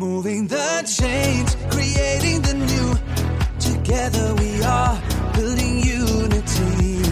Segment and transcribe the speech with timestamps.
[0.00, 2.94] Moving the change, creating the new.
[3.58, 4.96] Together we are
[5.34, 7.02] building unity.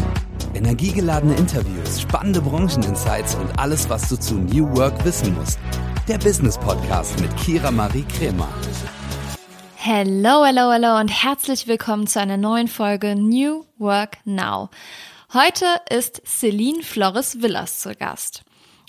[0.55, 5.59] Energiegeladene Interviews, spannende Brancheninsights und alles, was du zu New Work wissen musst.
[6.07, 8.49] Der Business Podcast mit Kira Marie Kremer.
[9.75, 14.71] Hello, hello, hello und herzlich willkommen zu einer neuen Folge New Work Now.
[15.35, 18.46] Heute ist Celine Flores Villas zu Gast.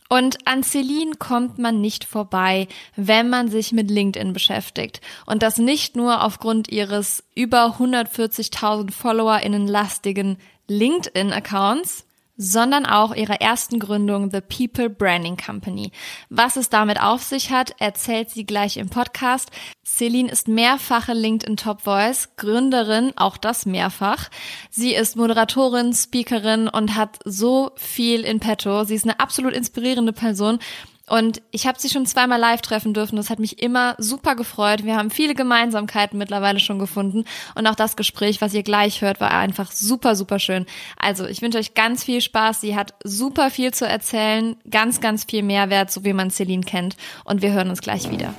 [0.09, 5.01] Und an Celine kommt man nicht vorbei, wenn man sich mit LinkedIn beschäftigt.
[5.25, 10.37] Und das nicht nur aufgrund ihres über 140.000 FollowerInnen lastigen
[10.67, 12.06] LinkedIn-Accounts,
[12.37, 15.91] sondern auch ihrer ersten Gründung The People Branding Company.
[16.29, 19.49] Was es damit auf sich hat, erzählt sie gleich im Podcast.
[19.83, 24.29] Celine ist mehrfache LinkedIn Top Voice, Gründerin, auch das mehrfach.
[24.69, 28.83] Sie ist Moderatorin, Speakerin und hat so viel in petto.
[28.83, 30.59] Sie ist eine absolut inspirierende Person
[31.09, 33.15] und ich habe sie schon zweimal live treffen dürfen.
[33.15, 34.83] Das hat mich immer super gefreut.
[34.83, 37.23] Wir haben viele Gemeinsamkeiten mittlerweile schon gefunden.
[37.55, 40.65] Und auch das Gespräch, was ihr gleich hört, war einfach super, super schön.
[40.97, 42.59] Also ich wünsche euch ganz viel Spaß.
[42.59, 46.97] Sie hat super viel zu erzählen, ganz, ganz viel Mehrwert, so wie man Celine kennt.
[47.23, 48.33] Und wir hören uns gleich wieder.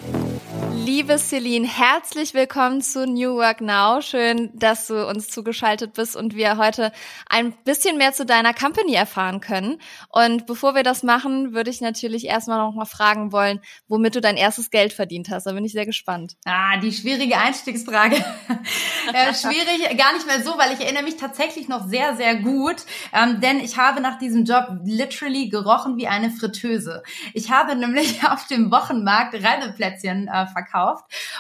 [0.85, 4.01] Liebe Celine, herzlich willkommen zu New Work Now.
[4.01, 6.93] Schön, dass du uns zugeschaltet bist und wir heute
[7.29, 9.81] ein bisschen mehr zu deiner Company erfahren können.
[10.09, 14.21] Und bevor wir das machen, würde ich natürlich erstmal noch mal fragen wollen, womit du
[14.21, 15.45] dein erstes Geld verdient hast.
[15.45, 16.37] Da bin ich sehr gespannt.
[16.45, 18.17] Ah, die schwierige Einstiegsfrage.
[19.13, 22.77] äh, schwierig, gar nicht mehr so, weil ich erinnere mich tatsächlich noch sehr, sehr gut,
[23.13, 27.03] ähm, denn ich habe nach diesem Job literally gerochen wie eine Fritteuse.
[27.35, 30.68] Ich habe nämlich auf dem Wochenmarkt Reibeplätzchen äh, verkauft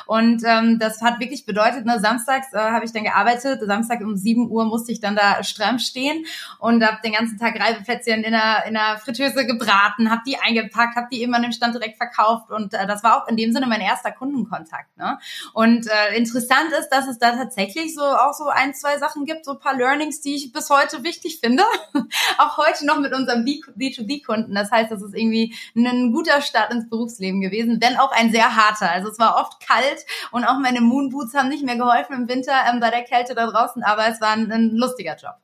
[0.06, 4.16] und ähm, das hat wirklich bedeutet, ne, samstags äh, habe ich dann gearbeitet, Samstag um
[4.16, 6.24] 7 Uhr musste ich dann da stramm stehen
[6.58, 10.96] und habe den ganzen Tag Reibeplätzchen in der, in der Fritteuse gebraten, habe die eingepackt,
[10.96, 13.52] habe die eben an dem Stand direkt verkauft und äh, das war auch in dem
[13.52, 14.96] Sinne mein erster Kundenkontakt.
[14.96, 15.18] Ne?
[15.52, 19.44] Und äh, interessant ist, dass es da tatsächlich so auch so ein, zwei Sachen gibt,
[19.44, 21.62] so paar Learnings, die ich bis heute wichtig finde.
[22.38, 24.54] auch heute noch mit unserem B2B-Kunden.
[24.54, 28.56] Das heißt, das ist irgendwie ein guter Start ins Berufsleben gewesen, wenn auch ein sehr
[28.56, 28.90] harter.
[28.90, 32.52] Also es war oft kalt und auch meine Moonboots haben nicht mehr geholfen im Winter
[32.70, 35.34] ähm, bei der Kälte da draußen, aber es war ein, ein lustiger Job.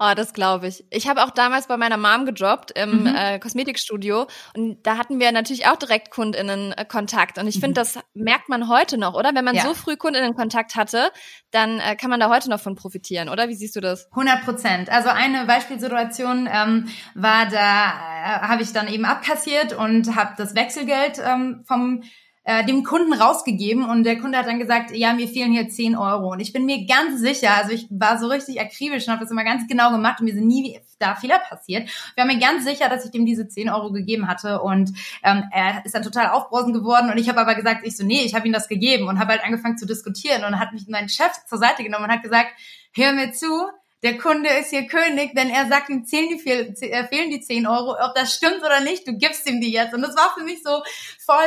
[0.00, 0.84] Oh, das glaube ich.
[0.90, 3.14] Ich habe auch damals bei meiner Mom gejobbt im mhm.
[3.14, 4.26] äh, Kosmetikstudio
[4.56, 7.74] und da hatten wir natürlich auch direkt KundInnen äh, Kontakt und ich finde, mhm.
[7.74, 9.32] das merkt man heute noch, oder?
[9.34, 9.62] Wenn man ja.
[9.62, 11.12] so früh KundInnen Kontakt hatte,
[11.52, 13.48] dann äh, kann man da heute noch von profitieren, oder?
[13.48, 14.10] Wie siehst du das?
[14.10, 14.90] 100 Prozent.
[14.90, 20.56] Also eine Beispielsituation ähm, war, da äh, habe ich dann eben abkassiert und habe das
[20.56, 22.02] Wechselgeld ähm, vom
[22.44, 25.96] äh, dem Kunden rausgegeben und der Kunde hat dann gesagt, ja, mir fehlen hier 10
[25.96, 26.32] Euro.
[26.32, 29.30] Und ich bin mir ganz sicher, also ich war so richtig akribisch und habe das
[29.30, 31.88] immer ganz genau gemacht und mir sind nie da Fehler passiert.
[31.88, 34.90] Ich war mir ganz sicher, dass ich dem diese 10 Euro gegeben hatte und
[35.22, 38.22] ähm, er ist dann total aufbrausend geworden und ich habe aber gesagt, ich so, nee,
[38.22, 41.08] ich habe ihm das gegeben und habe halt angefangen zu diskutieren und hat mich mein
[41.08, 42.50] Chef zur Seite genommen und hat gesagt,
[42.92, 43.68] hör mir zu,
[44.04, 47.92] der Kunde ist hier König, denn er sagt, ihm zählen die, fehlen die 10 Euro,
[47.92, 49.94] ob das stimmt oder nicht, du gibst ihm die jetzt.
[49.94, 50.82] Und das war für mich so
[51.24, 51.38] voll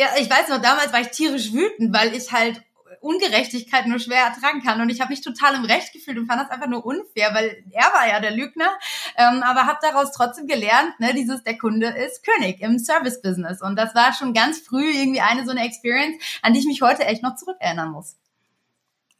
[0.00, 2.62] ja, ich weiß noch, damals war ich tierisch wütend, weil ich halt
[3.02, 4.80] Ungerechtigkeit nur schwer ertragen kann.
[4.80, 7.62] Und ich habe mich total im Recht gefühlt und fand das einfach nur unfair, weil
[7.70, 8.70] er war ja der Lügner.
[9.18, 13.60] Ähm, aber habe daraus trotzdem gelernt, ne, dieses, der Kunde ist König im Service-Business.
[13.60, 16.80] Und das war schon ganz früh irgendwie eine so eine Experience, an die ich mich
[16.80, 18.16] heute echt noch zurückerinnern muss.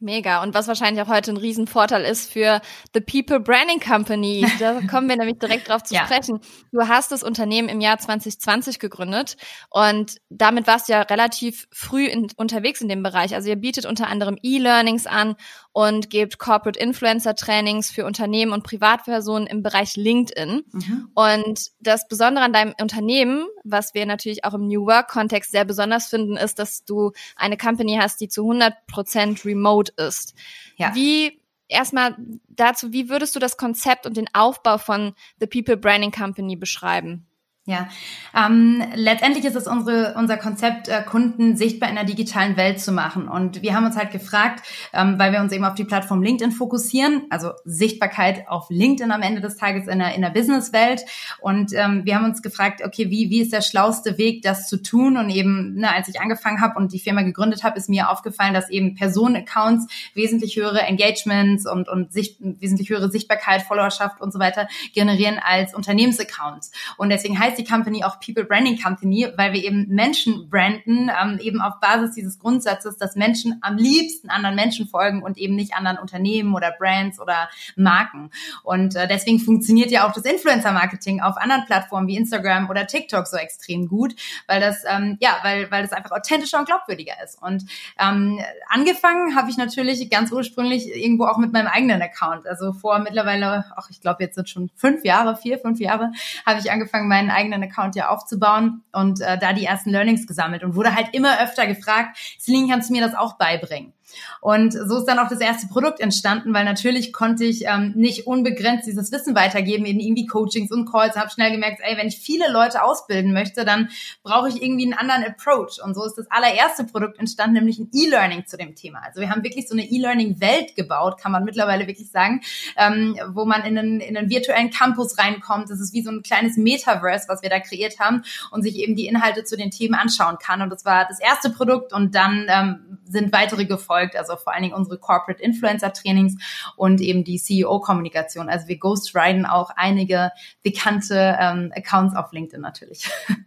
[0.01, 0.41] Mega.
[0.41, 2.59] Und was wahrscheinlich auch heute ein Riesenvorteil ist für
[2.95, 4.45] The People Branding Company.
[4.59, 6.05] Da kommen wir nämlich direkt drauf zu ja.
[6.05, 6.39] sprechen.
[6.71, 9.37] Du hast das Unternehmen im Jahr 2020 gegründet
[9.69, 13.33] und damit warst du ja relativ früh in, unterwegs in dem Bereich.
[13.33, 15.35] Also ihr bietet unter anderem E-Learnings an
[15.73, 20.63] und gebt Corporate Influencer Trainings für Unternehmen und Privatpersonen im Bereich LinkedIn.
[20.71, 21.09] Mhm.
[21.13, 25.65] Und das Besondere an deinem Unternehmen, was wir natürlich auch im New Work Kontext sehr
[25.65, 30.33] besonders finden, ist, dass du eine Company hast, die zu 100 Prozent remote ist.
[30.75, 30.93] Ja.
[30.93, 32.15] Wie erstmal
[32.49, 37.27] dazu, wie würdest du das Konzept und den Aufbau von The People Branding Company beschreiben?
[37.71, 37.87] Ja,
[38.35, 42.91] ähm, letztendlich ist es unsere, unser Konzept, äh, Kunden sichtbar in der digitalen Welt zu
[42.91, 43.29] machen.
[43.29, 46.51] Und wir haben uns halt gefragt, ähm, weil wir uns eben auf die Plattform LinkedIn
[46.51, 51.03] fokussieren, also Sichtbarkeit auf LinkedIn am Ende des Tages in der, in der Businesswelt.
[51.39, 54.83] Und ähm, wir haben uns gefragt, okay, wie, wie ist der schlauste Weg, das zu
[54.83, 55.15] tun?
[55.15, 58.53] Und eben, ne, als ich angefangen habe und die Firma gegründet habe, ist mir aufgefallen,
[58.53, 64.39] dass eben Personenaccounts wesentlich höhere Engagements und, und Sicht, wesentlich höhere Sichtbarkeit, Followerschaft und so
[64.39, 66.73] weiter generieren als Unternehmensaccounts.
[66.97, 71.39] Und deswegen heißt die Company auch People Branding Company, weil wir eben Menschen branden, ähm,
[71.41, 75.73] eben auf Basis dieses Grundsatzes, dass Menschen am liebsten anderen Menschen folgen und eben nicht
[75.73, 78.31] anderen Unternehmen oder Brands oder Marken.
[78.63, 83.27] Und äh, deswegen funktioniert ja auch das Influencer-Marketing auf anderen Plattformen wie Instagram oder TikTok
[83.27, 84.15] so extrem gut,
[84.47, 87.41] weil das ähm, ja, weil weil das einfach authentischer und glaubwürdiger ist.
[87.41, 87.65] Und
[87.99, 92.47] ähm, angefangen habe ich natürlich ganz ursprünglich irgendwo auch mit meinem eigenen Account.
[92.47, 96.11] Also vor mittlerweile, ach ich glaube jetzt sind schon fünf Jahre, vier, fünf Jahre,
[96.45, 100.63] habe ich angefangen meinen eigenen Account ja aufzubauen und äh, da die ersten Learnings gesammelt
[100.63, 103.93] und wurde halt immer öfter gefragt, Celine, kannst du mir das auch beibringen?
[104.41, 108.27] Und so ist dann auch das erste Produkt entstanden, weil natürlich konnte ich ähm, nicht
[108.27, 111.15] unbegrenzt dieses Wissen weitergeben in irgendwie Coachings und Calls.
[111.15, 113.89] Habe schnell gemerkt, ey, wenn ich viele Leute ausbilden möchte, dann
[114.23, 115.79] brauche ich irgendwie einen anderen Approach.
[115.83, 119.01] Und so ist das allererste Produkt entstanden, nämlich ein E-Learning zu dem Thema.
[119.05, 122.41] Also wir haben wirklich so eine E-Learning-Welt gebaut, kann man mittlerweile wirklich sagen,
[122.77, 125.69] ähm, wo man in einen, in einen virtuellen Campus reinkommt.
[125.69, 128.95] Das ist wie so ein kleines Metaverse, was wir da kreiert haben und sich eben
[128.95, 130.61] die Inhalte zu den Themen anschauen kann.
[130.61, 134.53] Und das war das erste Produkt und dann ähm, sind weitere gefolgt verfolgt, also vor
[134.53, 136.35] allen Dingen unsere Corporate Influencer Trainings
[136.75, 138.49] und eben die CEO-Kommunikation.
[138.49, 140.31] Also wir ghostwriten auch einige
[140.63, 143.09] bekannte ähm, Accounts auf LinkedIn natürlich.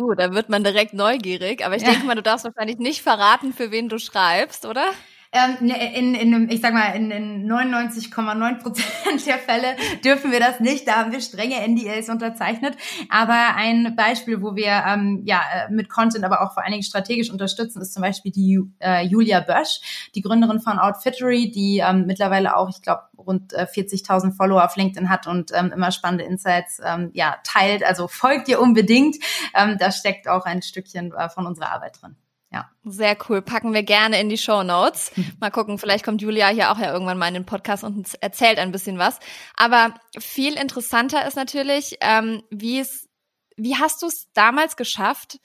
[0.00, 1.66] Uh, da wird man direkt neugierig.
[1.66, 1.90] Aber ich ja.
[1.90, 4.84] denke mal, du darfst wahrscheinlich nicht verraten, für wen du schreibst, oder?
[5.30, 8.86] Ähm, ne, in, in, ich sag mal, in, in 99,9 Prozent
[9.26, 10.88] der Fälle dürfen wir das nicht.
[10.88, 12.76] Da haben wir strenge NDAs unterzeichnet.
[13.10, 16.82] Aber ein Beispiel, wo wir ähm, ja äh, mit Content, aber auch vor allen Dingen
[16.82, 22.06] strategisch unterstützen, ist zum Beispiel die äh, Julia Bösch, die Gründerin von Outfittery, die ähm,
[22.06, 26.24] mittlerweile auch, ich glaube, rund äh, 40.000 Follower auf LinkedIn hat und ähm, immer spannende
[26.24, 27.84] Insights ähm, ja teilt.
[27.84, 29.16] Also folgt ihr unbedingt.
[29.54, 32.16] Ähm, da steckt auch ein Stückchen äh, von unserer Arbeit drin.
[32.50, 32.70] Ja.
[32.84, 33.42] Sehr cool.
[33.42, 35.12] Packen wir gerne in die Show Notes.
[35.40, 38.58] Mal gucken, vielleicht kommt Julia hier auch ja irgendwann mal in den Podcast und erzählt
[38.58, 39.18] ein bisschen was.
[39.56, 43.08] Aber viel interessanter ist natürlich, ähm, wie es,
[43.56, 45.40] wie hast du es damals geschafft?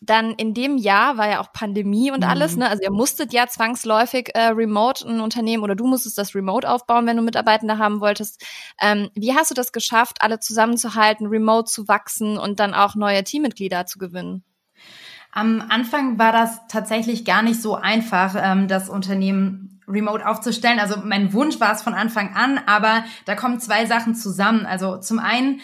[0.00, 2.60] Dann in dem Jahr war ja auch Pandemie und alles, mhm.
[2.60, 2.68] ne?
[2.68, 7.06] Also ihr musstet ja zwangsläufig äh, remote ein Unternehmen oder du musstest das remote aufbauen,
[7.06, 8.44] wenn du Mitarbeitende haben wolltest.
[8.80, 13.24] Ähm, wie hast du das geschafft, alle zusammenzuhalten, remote zu wachsen und dann auch neue
[13.24, 14.44] Teammitglieder zu gewinnen?
[15.36, 20.80] Am Anfang war das tatsächlich gar nicht so einfach, ähm, das Unternehmen remote aufzustellen.
[20.80, 24.64] Also mein Wunsch war es von Anfang an, aber da kommen zwei Sachen zusammen.
[24.64, 25.60] Also zum einen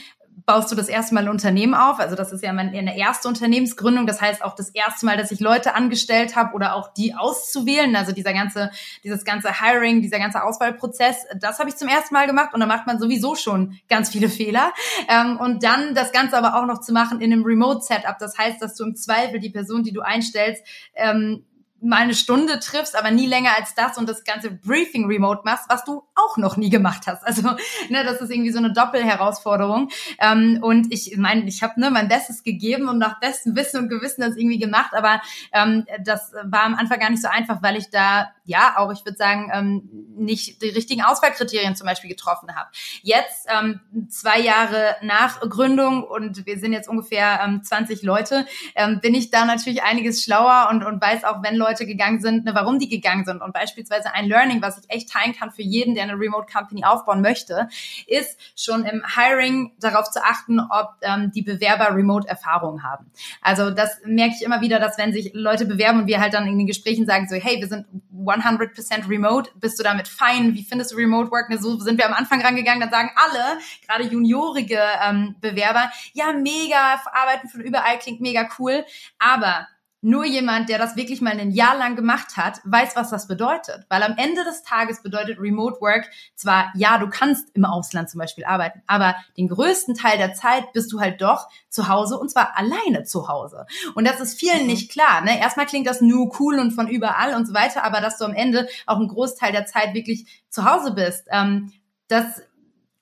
[0.53, 1.99] baust du das erste Mal ein Unternehmen auf.
[1.99, 4.07] Also das ist ja meine erste Unternehmensgründung.
[4.07, 7.97] Das heißt auch das erste Mal, dass ich Leute angestellt habe oder auch die auszuwählen.
[7.97, 8.71] Also dieser ganze,
[9.03, 12.67] dieses ganze Hiring, dieser ganze Auswahlprozess, das habe ich zum ersten Mal gemacht und da
[12.67, 14.75] macht man sowieso schon ganz viele Fehler.
[15.09, 18.19] Ähm, und dann das Ganze aber auch noch zu machen in einem Remote-Setup.
[18.19, 20.63] Das heißt, dass du im Zweifel die Person, die du einstellst,
[20.97, 21.47] ähm,
[21.83, 25.65] mal eine Stunde triffst, aber nie länger als das und das ganze Briefing remote machst,
[25.69, 27.27] was du auch noch nie gemacht hast.
[27.27, 27.43] Also,
[27.89, 29.91] ne, das ist irgendwie so eine Doppelherausforderung.
[30.19, 33.89] Ähm, und ich meine, ich habe ne, mein Bestes gegeben und nach bestem Wissen und
[33.89, 35.21] Gewissen das irgendwie gemacht, aber
[35.53, 39.05] ähm, das war am Anfang gar nicht so einfach, weil ich da ja auch, ich
[39.05, 42.71] würde sagen, ähm, nicht die richtigen Auswahlkriterien zum Beispiel getroffen habe.
[43.03, 49.01] Jetzt, ähm, zwei Jahre nach Gründung und wir sind jetzt ungefähr ähm, 20 Leute, ähm,
[49.01, 52.45] bin ich da natürlich einiges schlauer und, und weiß auch, wenn Leute Leute gegangen sind,
[52.45, 53.41] ne, warum die gegangen sind.
[53.41, 56.85] Und beispielsweise ein Learning, was ich echt teilen kann für jeden, der eine Remote Company
[56.85, 57.69] aufbauen möchte,
[58.07, 63.11] ist schon im Hiring darauf zu achten, ob ähm, die Bewerber Remote-Erfahrung haben.
[63.41, 66.47] Also das merke ich immer wieder, dass wenn sich Leute bewerben und wir halt dann
[66.47, 70.55] in den Gesprächen sagen so, hey, wir sind 100% remote, bist du damit fein?
[70.55, 71.49] Wie findest du Remote Work?
[71.49, 76.33] Ne, so sind wir am Anfang rangegangen, dann sagen alle, gerade juniorige ähm, Bewerber, ja,
[76.33, 78.85] mega, arbeiten von überall klingt mega cool,
[79.19, 79.67] aber
[80.03, 83.87] nur jemand, der das wirklich mal ein Jahr lang gemacht hat, weiß, was das bedeutet.
[83.89, 88.19] Weil am Ende des Tages bedeutet Remote Work zwar, ja, du kannst im Ausland zum
[88.19, 92.31] Beispiel arbeiten, aber den größten Teil der Zeit bist du halt doch zu Hause und
[92.31, 93.67] zwar alleine zu Hause.
[93.95, 94.67] Und das ist vielen mhm.
[94.67, 95.23] nicht klar.
[95.23, 95.39] Ne?
[95.39, 98.35] Erstmal klingt das nur cool und von überall und so weiter, aber dass du am
[98.35, 101.73] Ende auch einen Großteil der Zeit wirklich zu Hause bist, ähm,
[102.09, 102.43] das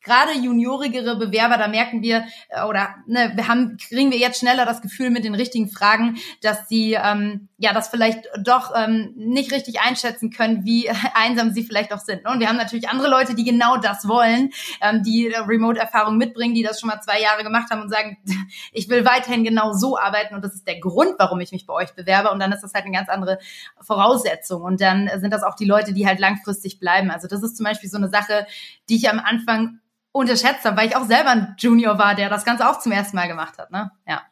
[0.02, 4.64] gerade juniorigere Bewerber, da merken wir äh, oder ne, wir haben kriegen wir jetzt schneller
[4.64, 9.52] das Gefühl mit den richtigen Fragen, dass sie ähm, ja das vielleicht doch ähm, nicht
[9.52, 12.26] richtig einschätzen können, wie einsam sie vielleicht auch sind.
[12.26, 14.50] Und wir haben natürlich andere Leute, die genau das wollen,
[14.80, 18.16] ähm, die Remote-Erfahrung mitbringen, die das schon mal zwei Jahre gemacht haben und sagen,
[18.72, 21.74] ich will weiterhin genau so arbeiten und das ist der Grund, warum ich mich bei
[21.74, 22.30] euch bewerbe.
[22.30, 23.38] Und dann ist das halt eine ganz andere
[23.82, 24.62] Voraussetzung.
[24.62, 27.10] Und dann sind das auch die Leute, die halt langfristig bleiben.
[27.10, 28.46] Also das ist zum Beispiel so eine Sache,
[28.88, 29.80] die ich am Anfang
[30.12, 33.16] unterschätzt habe, weil ich auch selber ein Junior war, der das Ganze auch zum ersten
[33.16, 33.70] Mal gemacht hat.
[33.70, 33.90] Ne?
[34.06, 34.22] Ja.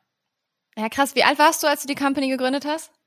[0.79, 1.15] Ja, krass.
[1.15, 2.98] Wie alt warst du, als du die Company gegründet hast?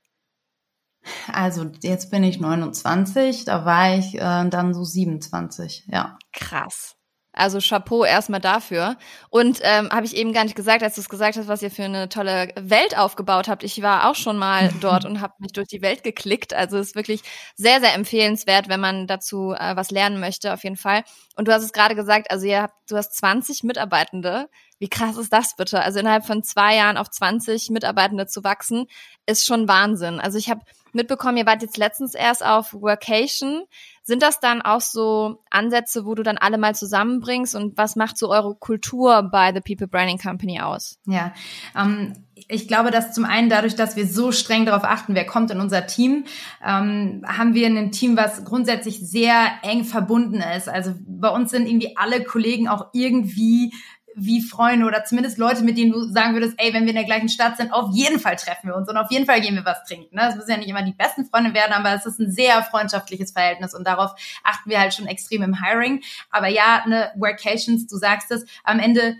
[1.32, 6.18] Also jetzt bin ich 29, da war ich äh, dann so 27, ja.
[6.32, 6.96] Krass.
[7.34, 8.96] Also Chapeau erstmal dafür.
[9.30, 11.70] Und ähm, habe ich eben gar nicht gesagt, als du es gesagt hast, was ihr
[11.70, 13.62] für eine tolle Welt aufgebaut habt.
[13.64, 16.52] Ich war auch schon mal dort und habe mich durch die Welt geklickt.
[16.52, 17.22] Also es ist wirklich
[17.56, 21.04] sehr, sehr empfehlenswert, wenn man dazu äh, was lernen möchte, auf jeden Fall.
[21.34, 24.50] Und du hast es gerade gesagt, also ihr habt, du hast 20 Mitarbeitende.
[24.78, 25.80] Wie krass ist das bitte?
[25.80, 28.88] Also innerhalb von zwei Jahren auf 20 Mitarbeitende zu wachsen,
[29.24, 30.20] ist schon Wahnsinn.
[30.20, 30.60] Also ich habe
[30.94, 33.62] mitbekommen, ihr wart jetzt letztens erst auf Workation.
[34.04, 38.18] Sind das dann auch so Ansätze, wo du dann alle mal zusammenbringst und was macht
[38.18, 40.98] so eure Kultur bei The People Branding Company aus?
[41.06, 41.32] Ja,
[41.78, 42.14] ähm,
[42.48, 45.60] ich glaube, dass zum einen dadurch, dass wir so streng darauf achten, wer kommt in
[45.60, 46.24] unser Team,
[46.66, 50.68] ähm, haben wir ein Team, was grundsätzlich sehr eng verbunden ist.
[50.68, 53.72] Also bei uns sind irgendwie alle Kollegen auch irgendwie
[54.14, 57.04] wie Freunde oder zumindest Leute, mit denen du sagen würdest, ey, wenn wir in der
[57.04, 59.64] gleichen Stadt sind, auf jeden Fall treffen wir uns und auf jeden Fall gehen wir
[59.64, 60.14] was trinken.
[60.14, 60.22] Ne?
[60.22, 63.32] Das müssen ja nicht immer die besten Freunde werden, aber es ist ein sehr freundschaftliches
[63.32, 64.12] Verhältnis und darauf
[64.44, 66.02] achten wir halt schon extrem im Hiring.
[66.30, 69.16] Aber ja, ne, Workations, du sagst es, am Ende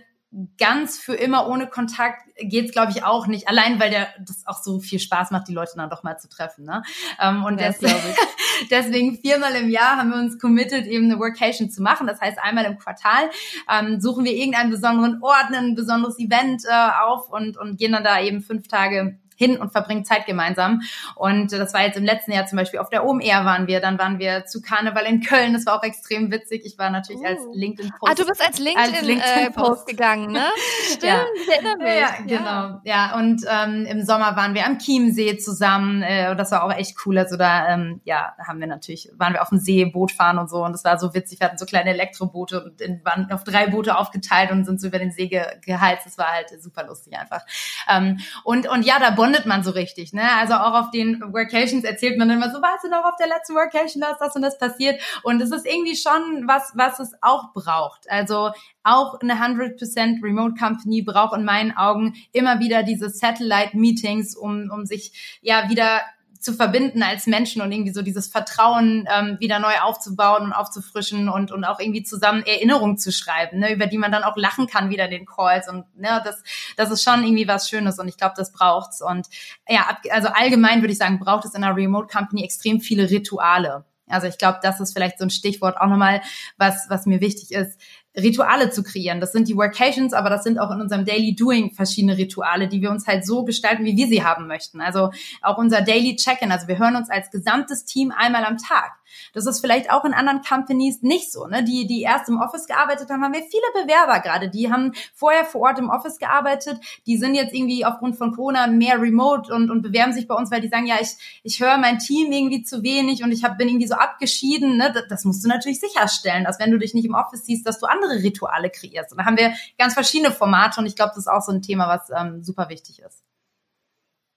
[0.57, 3.47] ganz für immer ohne Kontakt geht's glaube ich auch nicht.
[3.47, 6.27] Allein weil der das auch so viel Spaß macht, die Leute dann doch mal zu
[6.27, 6.65] treffen.
[6.65, 6.81] Ne?
[7.19, 8.15] Ähm, und das deswegen,
[8.71, 12.07] deswegen viermal im Jahr haben wir uns committed, eben eine Workation zu machen.
[12.07, 13.29] Das heißt einmal im Quartal
[13.69, 18.03] ähm, suchen wir irgendeinen besonderen Ort, ein besonderes Event äh, auf und und gehen dann
[18.03, 20.81] da eben fünf Tage hin und verbringen Zeit gemeinsam.
[21.15, 23.97] Und das war jetzt im letzten Jahr zum Beispiel auf der OMR waren wir, dann
[23.99, 26.63] waren wir zu Karneval in Köln, das war auch extrem witzig.
[26.65, 27.27] Ich war natürlich uh.
[27.27, 28.11] als LinkedIn-Post.
[28.11, 30.45] Ah, du bist als LinkedIn-Post LinkedIn äh, gegangen, ne?
[30.87, 31.75] Stimmt, ja.
[31.77, 31.99] mich.
[31.99, 32.81] Ja, genau.
[32.83, 36.73] Ja, und ähm, im Sommer waren wir am Chiemsee zusammen äh, und das war auch
[36.73, 37.17] echt cool.
[37.17, 40.49] Also da, ähm, ja, haben wir natürlich, waren wir auf dem See, Boot fahren und
[40.49, 41.39] so und das war so witzig.
[41.39, 44.87] Wir hatten so kleine Elektroboote und in, waren auf drei Boote aufgeteilt und sind so
[44.87, 46.05] über den See ge geheizt.
[46.05, 47.41] Das war halt super lustig einfach.
[47.89, 50.29] Ähm, und, und ja, da bondet man so richtig, ne?
[50.37, 53.55] Also auch auf den Workations erzählt man immer so, weißt du noch, auf der letzten
[53.55, 55.01] Workation, da ist das und das passiert.
[55.23, 58.11] Und es ist irgendwie schon was, was es auch braucht.
[58.11, 58.51] Also
[58.83, 64.69] auch eine 100% Remote Company braucht in meinen Augen immer wieder diese Satellite Meetings, um,
[64.69, 66.01] um sich ja wieder
[66.43, 71.29] zu verbinden als Menschen und irgendwie so dieses Vertrauen ähm, wieder neu aufzubauen und aufzufrischen
[71.29, 74.67] und, und auch irgendwie zusammen Erinnerungen zu schreiben, ne, über die man dann auch lachen
[74.67, 76.43] kann wieder in den Calls und ne, das,
[76.75, 79.27] das ist schon irgendwie was Schönes und ich glaube, das braucht's und
[79.67, 83.85] ja, also allgemein würde ich sagen, braucht es in einer Remote Company extrem viele Rituale.
[84.07, 86.21] Also ich glaube, das ist vielleicht so ein Stichwort auch nochmal,
[86.57, 87.79] was, was mir wichtig ist.
[88.15, 89.19] Rituale zu kreieren.
[89.19, 92.81] Das sind die Workations, aber das sind auch in unserem Daily Doing verschiedene Rituale, die
[92.81, 94.81] wir uns halt so gestalten, wie wir sie haben möchten.
[94.81, 96.51] Also auch unser Daily Check-in.
[96.51, 98.91] Also wir hören uns als gesamtes Team einmal am Tag.
[99.33, 101.47] Das ist vielleicht auch in anderen Companies nicht so.
[101.47, 101.63] Ne?
[101.63, 104.49] Die, die erst im Office gearbeitet haben, haben wir viele Bewerber gerade.
[104.49, 106.79] Die haben vorher vor Ort im Office gearbeitet.
[107.05, 110.51] Die sind jetzt irgendwie aufgrund von Corona mehr remote und, und bewerben sich bei uns,
[110.51, 113.57] weil die sagen, ja, ich, ich höre mein Team irgendwie zu wenig und ich hab,
[113.57, 114.77] bin irgendwie so abgeschieden.
[114.77, 114.91] Ne?
[114.93, 117.79] Das, das musst du natürlich sicherstellen, dass wenn du dich nicht im Office siehst, dass
[117.79, 119.11] du andere Rituale kreierst.
[119.11, 121.61] Und da haben wir ganz verschiedene Formate und ich glaube, das ist auch so ein
[121.61, 123.23] Thema, was ähm, super wichtig ist.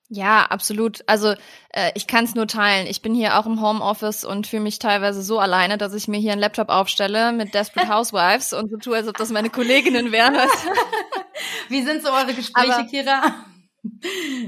[0.08, 1.02] Ja, absolut.
[1.06, 1.34] Also
[1.70, 2.86] äh, ich kann es nur teilen.
[2.86, 6.18] Ich bin hier auch im Homeoffice und fühle mich teilweise so alleine, dass ich mir
[6.18, 10.12] hier einen Laptop aufstelle mit Desperate Housewives und so tue, als ob das meine Kolleginnen
[10.12, 10.36] wären.
[11.68, 13.34] Wie sind so eure Gespräche, Aber Kira?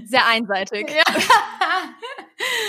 [0.07, 0.91] Sehr einseitig.
[0.91, 1.03] Ja.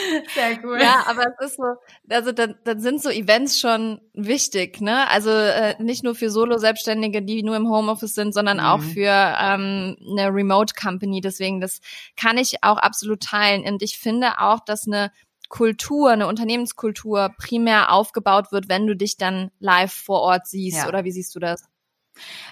[0.33, 0.79] Sehr cool.
[0.81, 1.75] Ja, aber es ist so,
[2.09, 5.07] also dann, dann sind so Events schon wichtig, ne?
[5.09, 8.63] Also äh, nicht nur für Solo-Selbstständige, die nur im Homeoffice sind, sondern mhm.
[8.63, 11.21] auch für ähm, eine Remote-Company.
[11.21, 11.79] Deswegen, das
[12.15, 13.63] kann ich auch absolut teilen.
[13.63, 15.11] Und ich finde auch, dass eine
[15.49, 20.77] Kultur, eine Unternehmenskultur primär aufgebaut wird, wenn du dich dann live vor Ort siehst.
[20.77, 20.87] Ja.
[20.87, 21.63] Oder wie siehst du das?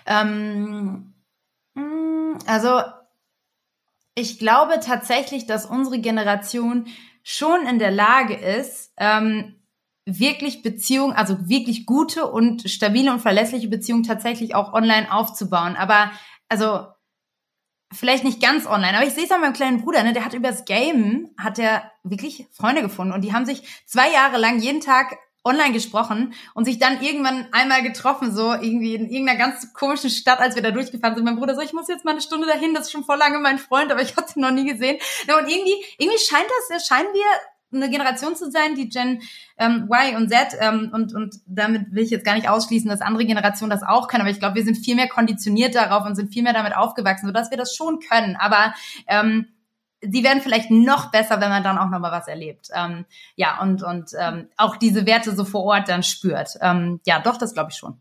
[0.06, 1.14] Ähm,
[1.76, 2.82] mm, also
[4.16, 6.88] ich glaube tatsächlich, dass unsere Generation
[7.30, 9.62] schon in der Lage ist, ähm,
[10.06, 15.76] wirklich Beziehungen, also wirklich gute und stabile und verlässliche Beziehungen tatsächlich auch online aufzubauen.
[15.76, 16.10] Aber
[16.48, 16.88] also
[17.92, 20.36] vielleicht nicht ganz online, aber ich sehe es an meinem kleinen Bruder, ne, der hat
[20.36, 24.80] übers Game, hat er wirklich Freunde gefunden und die haben sich zwei Jahre lang jeden
[24.80, 30.10] Tag online gesprochen und sich dann irgendwann einmal getroffen, so irgendwie in irgendeiner ganz komischen
[30.10, 31.26] Stadt, als wir da durchgefahren sind.
[31.26, 33.40] Mein Bruder so, ich muss jetzt mal eine Stunde dahin, das ist schon vor lange
[33.40, 34.98] mein Freund, aber ich hatte ihn noch nie gesehen.
[35.28, 37.26] Und irgendwie, irgendwie scheint das, scheinen wir
[37.74, 39.22] eine Generation zu sein, die Gen
[39.58, 43.02] ähm, Y und Z ähm, und und damit will ich jetzt gar nicht ausschließen, dass
[43.02, 46.16] andere Generationen das auch können, aber ich glaube, wir sind viel mehr konditioniert darauf und
[46.16, 48.38] sind viel mehr damit aufgewachsen, sodass wir das schon können.
[48.38, 48.74] Aber
[49.08, 49.48] ähm,
[50.12, 52.70] sie werden vielleicht noch besser, wenn man dann auch noch mal was erlebt.
[52.74, 56.58] Ähm, ja, und, und ähm, auch diese Werte so vor Ort dann spürt.
[56.62, 58.00] Ähm, ja, doch, das glaube ich schon.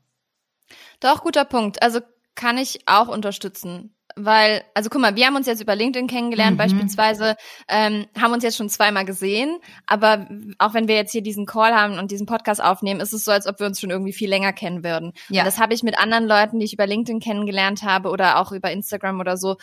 [1.00, 1.82] Doch, guter Punkt.
[1.82, 2.00] Also
[2.34, 3.96] kann ich auch unterstützen.
[4.18, 6.58] weil, also guck mal, wir haben uns jetzt über LinkedIn kennengelernt mhm.
[6.58, 7.36] beispielsweise,
[7.68, 10.26] ähm, haben uns jetzt schon zweimal gesehen, aber
[10.58, 13.30] auch wenn wir jetzt hier diesen Call haben und diesen Podcast aufnehmen, ist es so,
[13.30, 15.12] als ob wir uns schon irgendwie viel länger kennen würden.
[15.28, 15.42] Ja.
[15.42, 18.52] Und das habe ich mit anderen Leuten, die ich über LinkedIn kennengelernt habe oder auch
[18.52, 19.56] über Instagram oder so,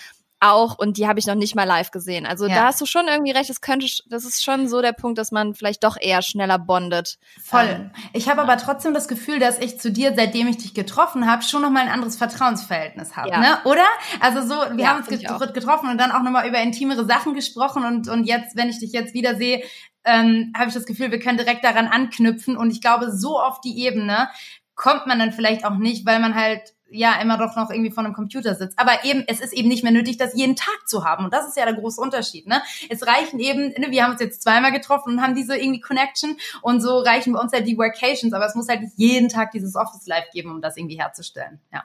[0.43, 2.25] auch und die habe ich noch nicht mal live gesehen.
[2.25, 2.55] Also ja.
[2.55, 5.31] da hast du schon irgendwie recht, das könnte das ist schon so der Punkt, dass
[5.31, 7.17] man vielleicht doch eher schneller bondet.
[7.41, 7.67] Voll.
[7.67, 8.43] Ähm, ich habe ja.
[8.43, 11.69] aber trotzdem das Gefühl, dass ich zu dir, seitdem ich dich getroffen habe, schon noch
[11.69, 13.39] mal ein anderes Vertrauensverhältnis habe, ja.
[13.39, 13.57] ne?
[13.65, 13.85] Oder?
[14.19, 17.33] Also so, wir haben uns get getroffen und dann auch noch mal über intimere Sachen
[17.33, 19.63] gesprochen und und jetzt, wenn ich dich jetzt wieder sehe,
[20.03, 23.61] ähm, habe ich das Gefühl, wir können direkt daran anknüpfen und ich glaube, so auf
[23.61, 24.29] die Ebene
[24.75, 28.03] kommt man dann vielleicht auch nicht, weil man halt ja immer doch noch irgendwie vor
[28.03, 28.77] einem Computer sitzt.
[28.79, 31.25] Aber eben, es ist eben nicht mehr nötig, das jeden Tag zu haben.
[31.25, 32.47] Und das ist ja der große Unterschied.
[32.47, 32.61] Ne?
[32.89, 36.37] Es reichen eben, ne, wir haben uns jetzt zweimal getroffen und haben diese irgendwie Connection
[36.61, 39.51] und so reichen bei uns halt die Workations, aber es muss halt nicht jeden Tag
[39.51, 41.59] dieses Office Live geben, um das irgendwie herzustellen.
[41.71, 41.83] Ja.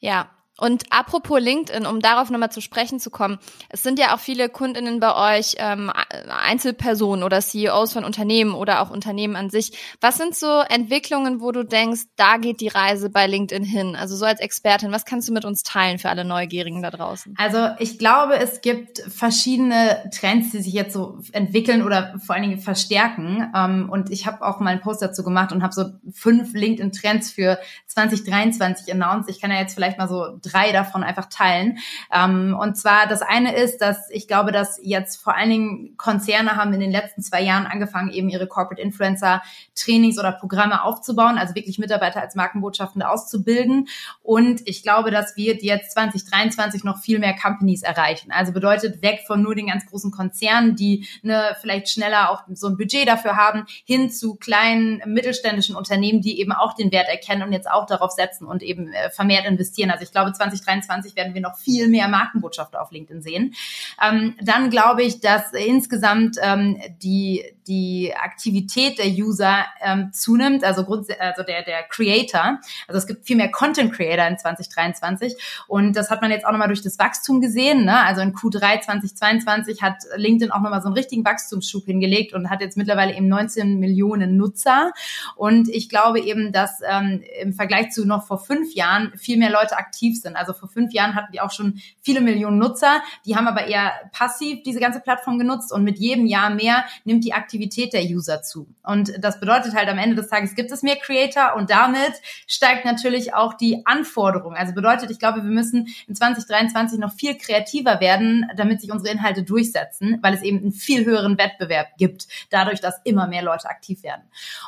[0.00, 3.38] Ja, und apropos LinkedIn, um darauf nochmal zu sprechen zu kommen,
[3.68, 5.92] es sind ja auch viele Kundinnen bei euch ähm,
[6.28, 9.72] Einzelpersonen oder CEOs von Unternehmen oder auch Unternehmen an sich.
[10.00, 13.94] Was sind so Entwicklungen, wo du denkst, da geht die Reise bei LinkedIn hin?
[13.94, 17.34] Also so als Expertin, was kannst du mit uns teilen für alle Neugierigen da draußen?
[17.38, 22.42] Also ich glaube, es gibt verschiedene Trends, die sich jetzt so entwickeln oder vor allen
[22.42, 23.52] Dingen verstärken.
[23.54, 27.30] Ähm, und ich habe auch mal einen Post dazu gemacht und habe so fünf LinkedIn-Trends
[27.30, 29.30] für 2023 announced.
[29.30, 31.78] Ich kann ja jetzt vielleicht mal so drei davon einfach teilen.
[32.12, 36.56] Ähm, und zwar das eine ist, dass ich glaube, dass jetzt vor allen Dingen Konzerne
[36.56, 39.42] haben in den letzten zwei Jahren angefangen, eben ihre Corporate Influencer
[39.74, 43.88] Trainings oder Programme aufzubauen, also wirklich Mitarbeiter als Markenbotschaftende auszubilden.
[44.22, 48.32] Und ich glaube, dass wir jetzt 2023 noch viel mehr Companies erreichen.
[48.32, 52.68] Also bedeutet weg von nur den ganz großen Konzernen, die ne, vielleicht schneller auch so
[52.68, 57.42] ein Budget dafür haben, hin zu kleinen mittelständischen Unternehmen, die eben auch den Wert erkennen
[57.42, 59.90] und jetzt auch darauf setzen und eben äh, vermehrt investieren.
[59.90, 63.54] Also ich glaube, 2023 werden wir noch viel mehr Markenbotschafter auf LinkedIn sehen.
[64.02, 70.84] Ähm, dann glaube ich, dass insgesamt ähm, die die Aktivität der User ähm, zunimmt, also,
[70.84, 72.58] Grund, also der, der Creator.
[72.88, 75.34] Also es gibt viel mehr Content Creator in 2023
[75.68, 77.84] und das hat man jetzt auch nochmal durch das Wachstum gesehen.
[77.84, 78.00] Ne?
[78.00, 82.62] Also in Q3 2022 hat LinkedIn auch nochmal so einen richtigen Wachstumsschub hingelegt und hat
[82.62, 84.92] jetzt mittlerweile eben 19 Millionen Nutzer.
[85.36, 89.50] Und ich glaube eben, dass ähm, im Vergleich zu noch vor fünf Jahren viel mehr
[89.50, 90.27] Leute aktiv sind.
[90.36, 93.92] Also vor fünf Jahren hatten die auch schon viele Millionen Nutzer, die haben aber eher
[94.12, 98.02] passiv diese ganze Plattform genutzt und mit jedem Jahr mehr nimmt die Aktivität Aktivität der
[98.02, 98.68] User zu.
[98.82, 102.12] Und das bedeutet halt am Ende des Tages gibt es mehr Creator und damit
[102.46, 104.54] steigt natürlich auch die Anforderung.
[104.54, 109.12] Also bedeutet, ich glaube, wir müssen in 2023 noch viel kreativer werden, damit sich unsere
[109.12, 113.68] Inhalte durchsetzen, weil es eben einen viel höheren Wettbewerb gibt, dadurch, dass immer mehr Leute
[113.68, 114.22] aktiv werden.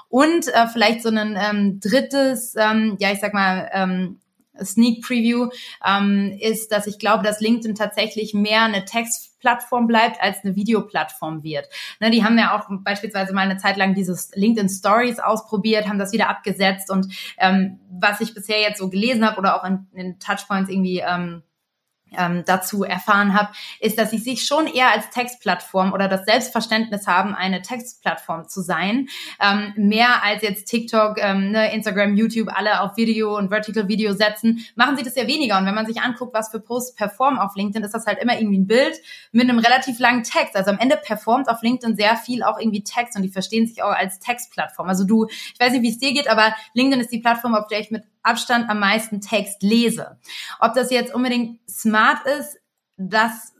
[0.09, 4.21] Und äh, vielleicht so ein ähm, drittes, ähm, ja, ich sag mal, ähm,
[4.63, 5.49] Sneak Preview
[5.87, 11.43] ähm, ist, dass ich glaube, dass LinkedIn tatsächlich mehr eine Textplattform bleibt, als eine Videoplattform
[11.43, 11.69] wird.
[12.01, 15.99] Ne, die haben ja auch beispielsweise mal eine Zeit lang dieses LinkedIn Stories ausprobiert, haben
[15.99, 17.07] das wieder abgesetzt und
[17.39, 21.43] ähm, was ich bisher jetzt so gelesen habe oder auch in, in Touchpoints irgendwie ähm,
[22.17, 27.07] ähm, dazu erfahren habe, ist, dass sie sich schon eher als Textplattform oder das Selbstverständnis
[27.07, 29.09] haben, eine Textplattform zu sein,
[29.41, 34.13] ähm, mehr als jetzt TikTok, ähm, ne, Instagram, YouTube alle auf Video und Vertical Video
[34.13, 35.59] setzen, machen sie das ja weniger.
[35.59, 38.39] Und wenn man sich anguckt, was für Posts performen auf LinkedIn, ist das halt immer
[38.39, 38.97] irgendwie ein Bild
[39.33, 40.57] mit einem relativ langen Text.
[40.57, 43.83] Also am Ende performt auf LinkedIn sehr viel auch irgendwie Text und die verstehen sich
[43.83, 44.89] auch als Textplattform.
[44.89, 47.67] Also du, ich weiß nicht, wie es dir geht, aber LinkedIn ist die Plattform, auf
[47.67, 50.19] der ich mit Abstand am meisten Text lese.
[50.59, 52.59] Ob das jetzt unbedingt smart ist,
[52.97, 53.55] das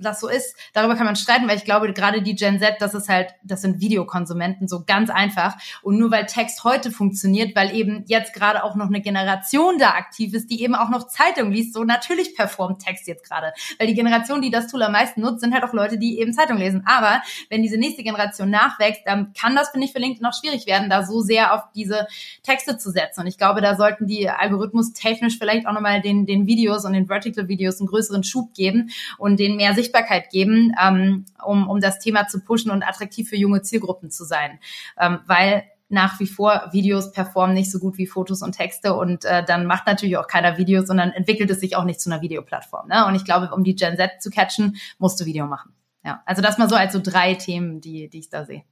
[0.00, 2.94] das so ist, darüber kann man streiten, weil ich glaube, gerade die Gen Z, das
[2.94, 5.56] ist halt, das sind Videokonsumenten, so ganz einfach.
[5.82, 9.90] Und nur weil Text heute funktioniert, weil eben jetzt gerade auch noch eine Generation da
[9.90, 13.52] aktiv ist, die eben auch noch Zeitung liest, so natürlich performt Text jetzt gerade.
[13.78, 16.32] Weil die Generation, die das Tool am meisten nutzt, sind halt auch Leute, die eben
[16.32, 16.82] Zeitung lesen.
[16.86, 20.66] Aber wenn diese nächste Generation nachwächst, dann kann das, finde ich, für LinkedIn auch schwierig
[20.66, 22.06] werden, da so sehr auf diese
[22.42, 23.20] Texte zu setzen.
[23.20, 26.92] Und ich glaube, da sollten die Algorithmus technisch vielleicht auch nochmal den, den Videos und
[26.92, 31.68] den Vertical Videos einen größeren Schub geben und den mehr Sicht Sichtbarkeit geben, ähm, um,
[31.68, 34.58] um das Thema zu pushen und attraktiv für junge Zielgruppen zu sein.
[34.98, 39.24] Ähm, weil nach wie vor Videos performen nicht so gut wie Fotos und Texte und
[39.24, 42.22] äh, dann macht natürlich auch keiner Videos, sondern entwickelt es sich auch nicht zu einer
[42.22, 42.88] Videoplattform.
[42.88, 43.06] Ne?
[43.06, 45.74] Und ich glaube, um die Gen Z zu catchen, musst du Video machen.
[46.04, 48.62] Ja, also das mal so als so drei Themen, die, die ich da sehe.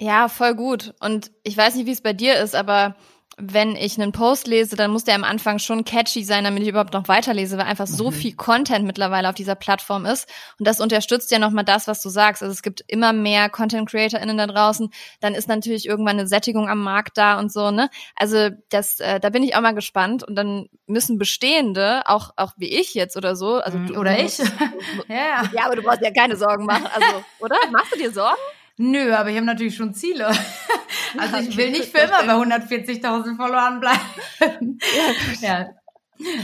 [0.00, 0.94] Ja, voll gut.
[1.00, 2.96] Und ich weiß nicht, wie es bei dir ist, aber
[3.38, 6.68] wenn ich einen Post lese, dann muss der am Anfang schon catchy sein, damit ich
[6.68, 8.14] überhaupt noch weiterlese, weil einfach so mhm.
[8.14, 10.28] viel Content mittlerweile auf dieser Plattform ist.
[10.58, 12.42] Und das unterstützt ja nochmal das, was du sagst.
[12.42, 14.90] Also es gibt immer mehr Content CreatorInnen da draußen.
[15.20, 17.88] Dann ist natürlich irgendwann eine Sättigung am Markt da und so, ne?
[18.16, 20.24] Also das, äh, da bin ich auch mal gespannt.
[20.24, 24.18] Und dann müssen Bestehende, auch, auch wie ich jetzt oder so, also mhm, du, oder
[24.18, 24.38] ich.
[25.08, 25.42] ja.
[25.52, 26.86] ja, aber du brauchst ja keine Sorgen machen.
[26.86, 27.56] Also, oder?
[27.70, 28.40] Machst du dir Sorgen?
[28.82, 30.30] Nö, aber ich habe natürlich schon Ziele.
[31.18, 34.78] Also ich will nicht für immer bei 140.000 Followern bleiben.
[35.42, 35.68] Ja,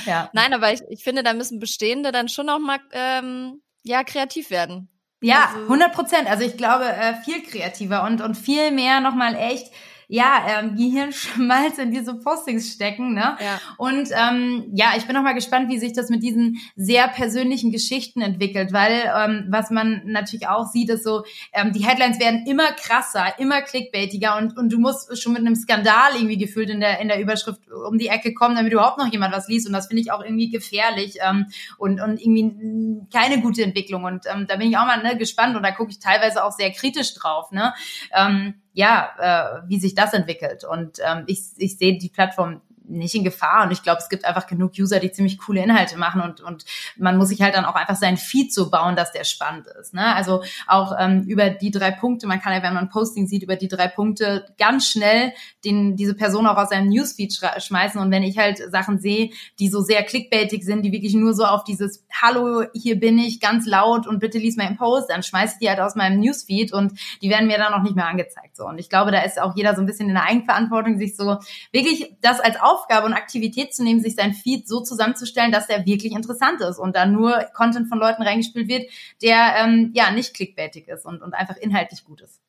[0.04, 0.30] ja.
[0.34, 4.50] Nein, aber ich, ich finde, da müssen Bestehende dann schon noch mal ähm, ja kreativ
[4.50, 4.90] werden.
[5.22, 6.30] Ja, 100 also Prozent.
[6.30, 9.72] Also ich glaube äh, viel kreativer und und viel mehr noch mal echt
[10.08, 13.12] ja, ähm, Gehirnschmalz in diese Postings stecken.
[13.12, 13.36] Ne?
[13.38, 13.60] Ja.
[13.76, 17.70] Und ähm, ja, ich bin auch mal gespannt, wie sich das mit diesen sehr persönlichen
[17.70, 22.46] Geschichten entwickelt, weil ähm, was man natürlich auch sieht, ist so, ähm, die Headlines werden
[22.46, 26.80] immer krasser, immer clickbaitiger und, und du musst schon mit einem Skandal irgendwie gefühlt in
[26.80, 29.66] der, in der Überschrift um die Ecke kommen, damit überhaupt noch jemand was liest.
[29.66, 34.04] Und das finde ich auch irgendwie gefährlich ähm, und, und irgendwie keine gute Entwicklung.
[34.04, 36.52] Und ähm, da bin ich auch mal ne, gespannt und da gucke ich teilweise auch
[36.52, 37.52] sehr kritisch drauf.
[37.52, 37.74] Ne?
[38.16, 40.62] Ähm, ja, äh, wie sich das entwickelt.
[40.62, 43.64] Und ähm, ich, ich sehe die Plattform nicht in Gefahr.
[43.64, 46.64] Und ich glaube, es gibt einfach genug User, die ziemlich coole Inhalte machen und, und
[46.96, 49.94] man muss sich halt dann auch einfach seinen Feed so bauen, dass der spannend ist.
[49.94, 50.14] Ne?
[50.14, 53.42] Also auch ähm, über die drei Punkte, man kann ja, wenn man ein Posting sieht,
[53.42, 55.32] über die drei Punkte ganz schnell
[55.64, 58.00] den, diese Person auch aus seinem Newsfeed schmeißen.
[58.00, 61.44] Und wenn ich halt Sachen sehe, die so sehr clickbaitig sind, die wirklich nur so
[61.44, 65.54] auf dieses Hallo, hier bin ich, ganz laut und bitte lies meinen Post, dann schmeiße
[65.54, 68.56] ich die halt aus meinem Newsfeed und die werden mir dann auch nicht mehr angezeigt.
[68.56, 68.66] So.
[68.66, 71.38] Und ich glaube, da ist auch jeder so ein bisschen in der Eigenverantwortung, sich so
[71.72, 75.66] wirklich das als Auf Aufgabe und Aktivität zu nehmen, sich sein Feed so zusammenzustellen, dass
[75.66, 78.90] der wirklich interessant ist und da nur Content von Leuten reingespielt wird,
[79.22, 82.40] der ähm, ja nicht clickbaitig ist und, und einfach inhaltlich gut ist.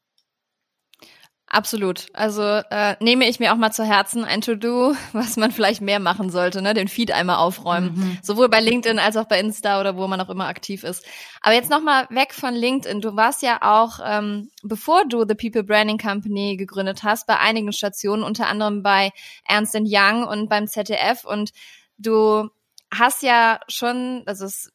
[1.51, 2.05] Absolut.
[2.13, 5.99] Also äh, nehme ich mir auch mal zu Herzen ein To-Do, was man vielleicht mehr
[5.99, 6.75] machen sollte, ne?
[6.75, 7.95] Den Feed einmal aufräumen.
[7.95, 8.17] Mhm.
[8.21, 11.03] Sowohl bei LinkedIn als auch bei Insta oder wo man auch immer aktiv ist.
[11.41, 13.01] Aber jetzt nochmal weg von LinkedIn.
[13.01, 17.73] Du warst ja auch, ähm, bevor du The People Branding Company gegründet hast, bei einigen
[17.73, 19.11] Stationen, unter anderem bei
[19.43, 21.25] Ernst Young und beim ZDF.
[21.25, 21.51] Und
[21.97, 22.49] du
[22.91, 24.71] hast ja schon, also es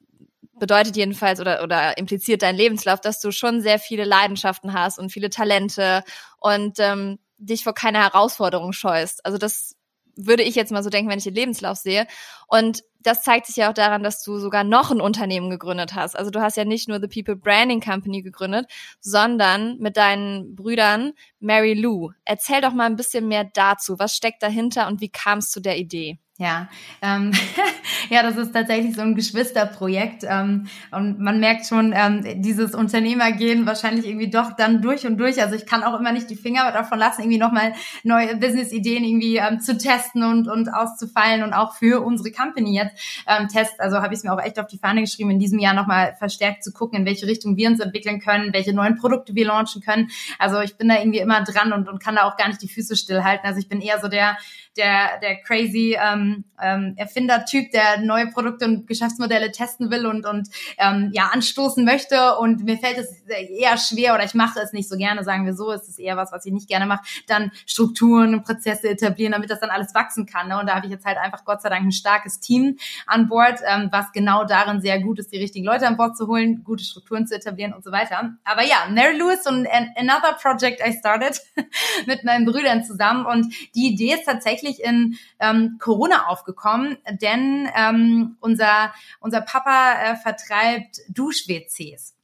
[0.58, 5.10] bedeutet jedenfalls oder, oder impliziert dein Lebenslauf, dass du schon sehr viele Leidenschaften hast und
[5.10, 6.02] viele Talente
[6.38, 9.24] und ähm, dich vor keiner Herausforderung scheust.
[9.24, 9.76] Also das
[10.16, 12.06] würde ich jetzt mal so denken, wenn ich den Lebenslauf sehe.
[12.46, 16.16] Und das zeigt sich ja auch daran, dass du sogar noch ein Unternehmen gegründet hast.
[16.16, 18.66] Also du hast ja nicht nur The People Branding Company gegründet,
[19.00, 22.12] sondern mit deinen Brüdern Mary Lou.
[22.24, 23.98] Erzähl doch mal ein bisschen mehr dazu.
[23.98, 26.18] Was steckt dahinter und wie kam es zu der Idee?
[26.36, 26.68] Ja,
[27.00, 27.30] ähm,
[28.10, 33.66] ja, das ist tatsächlich so ein Geschwisterprojekt ähm, und man merkt schon ähm, dieses Unternehmergehen
[33.66, 35.40] wahrscheinlich irgendwie doch dann durch und durch.
[35.40, 39.36] Also ich kann auch immer nicht die Finger davon lassen, irgendwie nochmal neue Business-Ideen irgendwie
[39.36, 43.80] ähm, zu testen und und auszufallen und auch für unsere Company jetzt ähm, test.
[43.80, 46.16] Also habe ich es mir auch echt auf die Fahne geschrieben, in diesem Jahr nochmal
[46.18, 49.82] verstärkt zu gucken, in welche Richtung wir uns entwickeln können, welche neuen Produkte wir launchen
[49.82, 50.10] können.
[50.40, 52.68] Also ich bin da irgendwie immer dran und und kann da auch gar nicht die
[52.68, 53.46] Füße stillhalten.
[53.46, 54.36] Also ich bin eher so der
[54.76, 56.23] der, der crazy ähm,
[56.62, 62.36] ähm, Erfindertyp, der neue Produkte und Geschäftsmodelle testen will und, und ähm, ja, anstoßen möchte.
[62.36, 65.54] Und mir fällt es eher schwer oder ich mache es nicht so gerne, sagen wir
[65.54, 69.32] so, es ist eher was, was ich nicht gerne mache, dann Strukturen und Prozesse etablieren,
[69.32, 70.48] damit das dann alles wachsen kann.
[70.48, 70.58] Ne?
[70.58, 73.60] Und da habe ich jetzt halt einfach Gott sei Dank ein starkes Team an Bord,
[73.66, 76.84] ähm, was genau darin sehr gut ist, die richtigen Leute an Bord zu holen, gute
[76.84, 78.36] Strukturen zu etablieren und so weiter.
[78.44, 81.40] Aber ja, Mary Lewis und Another Project I started
[82.06, 83.26] mit meinen Brüdern zusammen.
[83.26, 89.94] Und die Idee ist tatsächlich tatsächlich in ähm, Corona aufgekommen, denn ähm, unser, unser Papa
[90.02, 92.14] äh, vertreibt Dusch-WCs.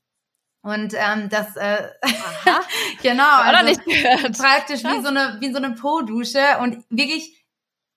[0.63, 1.89] Und ähm, das äh,
[3.03, 3.81] genau, also nicht
[4.39, 6.59] praktisch wie so eine wie so eine Po-Dusche.
[6.61, 7.47] Und wirklich,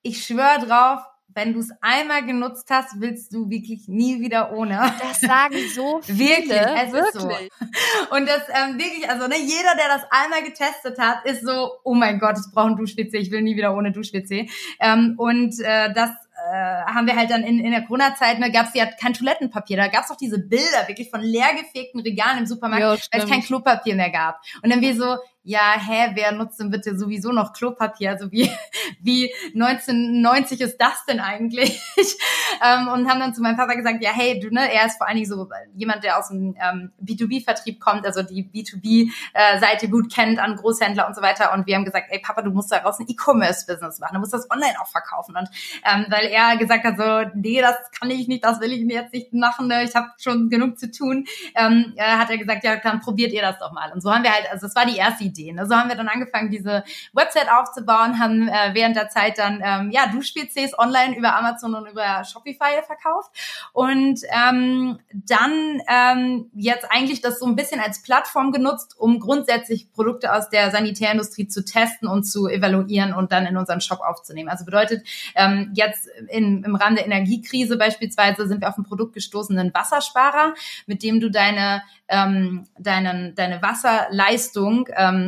[0.02, 1.02] ich schwöre drauf,
[1.36, 4.80] wenn du es einmal genutzt hast, willst du wirklich nie wieder ohne.
[5.02, 6.20] Das sagen so viele.
[6.20, 7.16] wirklich, es wirklich.
[7.16, 8.16] ist so.
[8.16, 11.94] Und das ähm, wirklich, also ne, jeder, der das einmal getestet hat, ist so, oh
[11.94, 14.50] mein Gott, ich brauche einen Dusch-WC, ich will nie wieder ohne Dusch-WC.
[14.80, 16.12] Ähm, und äh, das
[16.52, 19.78] äh, haben wir halt dann in, in der Corona-Zeit, ne, gab es ja kein Toilettenpapier.
[19.78, 23.30] Da gab es auch diese Bilder wirklich von leergefegten Regalen im Supermarkt, jo, weil es
[23.30, 24.42] kein Klopapier mehr gab.
[24.62, 28.12] Und dann wir so, ja, hä, wer nutzt denn bitte sowieso noch Klopapier?
[28.12, 28.50] Also wie,
[29.02, 31.82] wie 1990 ist das denn eigentlich?
[32.64, 35.08] ähm, und haben dann zu meinem Vater gesagt, ja, hey, du, ne, er ist vor
[35.08, 40.40] allen Dingen so jemand, der aus dem ähm, B2B-Vertrieb kommt, also die B2B-Seite gut kennt
[40.40, 41.52] an Großhändler und so weiter.
[41.54, 44.50] Und wir haben gesagt, ey, Papa, du musst daraus ein E-Commerce-Business machen, du musst das
[44.50, 45.36] online auch verkaufen.
[45.36, 45.50] Und
[45.84, 49.02] ähm, weil er gesagt hat, so, nee, das kann ich nicht, das will ich mir
[49.02, 49.84] jetzt nicht machen, ne?
[49.84, 51.26] ich habe schon genug zu tun,
[51.56, 53.92] ähm, hat er gesagt, ja, dann probiert ihr das doch mal.
[53.92, 55.60] Und so haben wir halt, also das war die erste Idee Ideen.
[55.60, 59.92] Also haben wir dann angefangen, diese Website aufzubauen, haben äh, während der Zeit dann ähm,
[59.92, 63.32] ja Dusch-PCs online über Amazon und über Shopify verkauft
[63.74, 69.92] und ähm, dann ähm, jetzt eigentlich das so ein bisschen als Plattform genutzt, um grundsätzlich
[69.92, 74.50] Produkte aus der Sanitärindustrie zu testen und zu evaluieren und dann in unseren Shop aufzunehmen.
[74.50, 79.14] Also bedeutet, ähm, jetzt in, im Rahmen der Energiekrise beispielsweise sind wir auf ein Produkt
[79.14, 80.54] gestoßen, einen Wassersparer,
[80.86, 85.23] mit dem du deine, ähm, deinen, deine Wasserleistung ähm,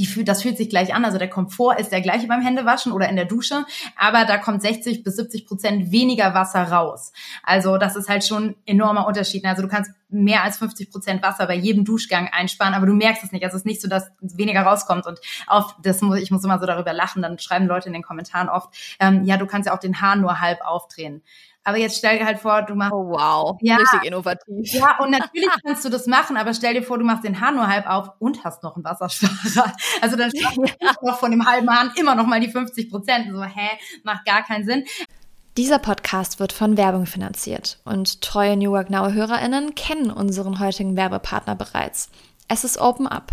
[0.00, 1.04] die fühlt, das fühlt sich gleich an.
[1.04, 4.62] Also der Komfort ist der gleiche beim Händewaschen oder in der Dusche, aber da kommt
[4.62, 7.12] 60 bis 70 Prozent weniger Wasser raus.
[7.42, 9.44] Also das ist halt schon enormer Unterschied.
[9.44, 13.22] Also du kannst mehr als 50 Prozent Wasser bei jedem Duschgang einsparen, aber du merkst
[13.22, 13.44] es nicht.
[13.44, 15.06] Also es ist nicht so, dass weniger rauskommt.
[15.06, 18.02] Und oft, das muss, ich muss immer so darüber lachen, dann schreiben Leute in den
[18.02, 21.22] Kommentaren oft, ähm, ja, du kannst ja auch den Hahn nur halb aufdrehen.
[21.62, 22.92] Aber jetzt stell dir halt vor, du machst.
[22.92, 24.72] Oh wow, ja, richtig innovativ.
[24.72, 27.56] Ja, und natürlich kannst du das machen, aber stell dir vor, du machst den Hahn
[27.56, 29.72] nur halb auf und hast noch einen Wassersparer.
[30.00, 30.92] Also dann schaffst du ja.
[31.02, 33.26] noch von dem halben Hahn immer noch mal die 50 Prozent.
[33.30, 33.68] So, hä,
[34.04, 34.84] macht gar keinen Sinn.
[35.56, 40.96] Dieser Podcast wird von Werbung finanziert und treue New Work Now HörerInnen kennen unseren heutigen
[40.96, 42.08] Werbepartner bereits.
[42.48, 43.32] Es ist Open Up.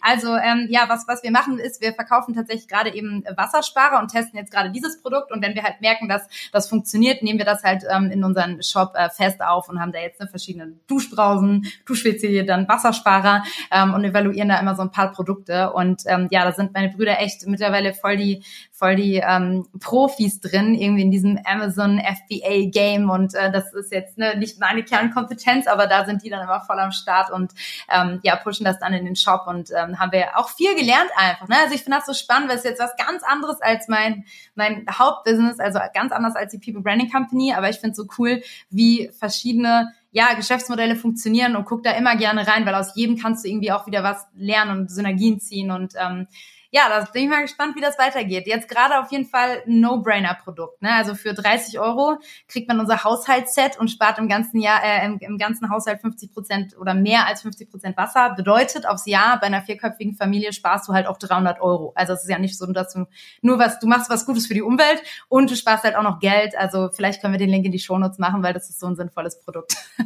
[0.00, 4.08] Also ähm, ja, was, was wir machen ist, wir verkaufen tatsächlich gerade eben Wassersparer und
[4.08, 5.32] testen jetzt gerade dieses Produkt.
[5.32, 8.62] Und wenn wir halt merken, dass das funktioniert, nehmen wir das halt ähm, in unseren
[8.62, 13.94] Shop äh, fest auf und haben da jetzt eine verschiedene Duschbrausen, Dusch-WC, dann Wassersparer ähm,
[13.94, 15.72] und evaluieren da immer so ein paar Produkte.
[15.72, 18.42] Und ähm, ja, da sind meine Brüder echt mittlerweile voll die
[18.80, 23.92] voll die ähm, Profis drin, irgendwie in diesem Amazon FBA Game und äh, das ist
[23.92, 27.52] jetzt ne, nicht meine Kernkompetenz, aber da sind die dann immer voll am Start und
[27.90, 31.10] ähm, ja, pushen das dann in den Shop und ähm, haben wir auch viel gelernt
[31.14, 31.46] einfach.
[31.46, 31.56] Ne?
[31.62, 34.86] Also ich finde das so spannend, weil es jetzt was ganz anderes als mein, mein
[34.90, 38.42] Hauptbusiness, also ganz anders als die People Branding Company, aber ich finde es so cool,
[38.70, 43.44] wie verschiedene ja, Geschäftsmodelle funktionieren und guck da immer gerne rein, weil aus jedem kannst
[43.44, 46.28] du irgendwie auch wieder was lernen und Synergien ziehen und ähm,
[46.72, 48.46] ja, da bin ich mal gespannt, wie das weitergeht.
[48.46, 50.82] Jetzt gerade auf jeden Fall ein No-Brainer-Produkt.
[50.82, 50.92] Ne?
[50.92, 55.18] Also für 30 Euro kriegt man unser Haushaltsset und spart im ganzen Jahr, äh, im,
[55.18, 58.34] im ganzen Haushalt 50 Prozent oder mehr als 50 Prozent Wasser.
[58.36, 61.92] Bedeutet aufs Jahr bei einer vierköpfigen Familie sparst du halt auch 300 Euro.
[61.96, 63.06] Also es ist ja nicht so, dass du
[63.42, 66.20] nur was, du machst was Gutes für die Umwelt und du sparst halt auch noch
[66.20, 66.56] Geld.
[66.56, 68.94] Also vielleicht können wir den Link in die Shownotes machen, weil das ist so ein
[68.94, 69.74] sinnvolles Produkt.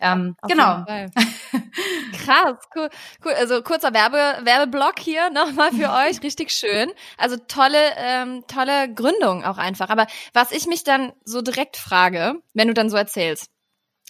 [0.00, 0.84] ähm, genau.
[2.24, 2.90] Krass, cool,
[3.24, 3.32] cool.
[3.32, 6.90] Also kurzer Werbe, Werbeblock hier nochmal für euch, richtig schön.
[7.16, 9.88] Also tolle, ähm, tolle Gründung auch einfach.
[9.88, 13.50] Aber was ich mich dann so direkt frage, wenn du dann so erzählst,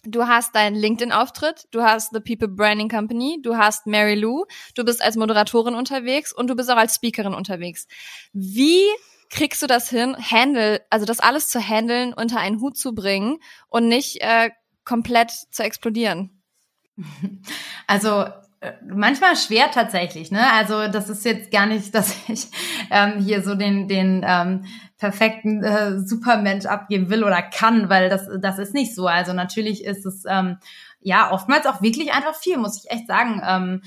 [0.09, 4.44] Du hast deinen LinkedIn-Auftritt, du hast The People Branding Company, du hast Mary Lou,
[4.77, 7.88] du bist als Moderatorin unterwegs und du bist auch als Speakerin unterwegs.
[8.33, 8.85] Wie
[9.31, 13.38] kriegst du das hin, handle, also das alles zu handeln, unter einen Hut zu bringen
[13.68, 14.51] und nicht äh,
[14.85, 16.42] komplett zu explodieren?
[17.87, 18.27] Also
[18.87, 20.52] manchmal schwer tatsächlich, ne?
[20.52, 22.48] Also das ist jetzt gar nicht, dass ich
[22.90, 24.64] ähm, hier so den den ähm,
[24.98, 29.07] perfekten äh, Supermensch abgeben will oder kann, weil das das ist nicht so.
[29.07, 30.59] Also natürlich ist es ähm,
[31.00, 33.42] ja oftmals auch wirklich einfach viel, muss ich echt sagen.
[33.44, 33.83] Ähm,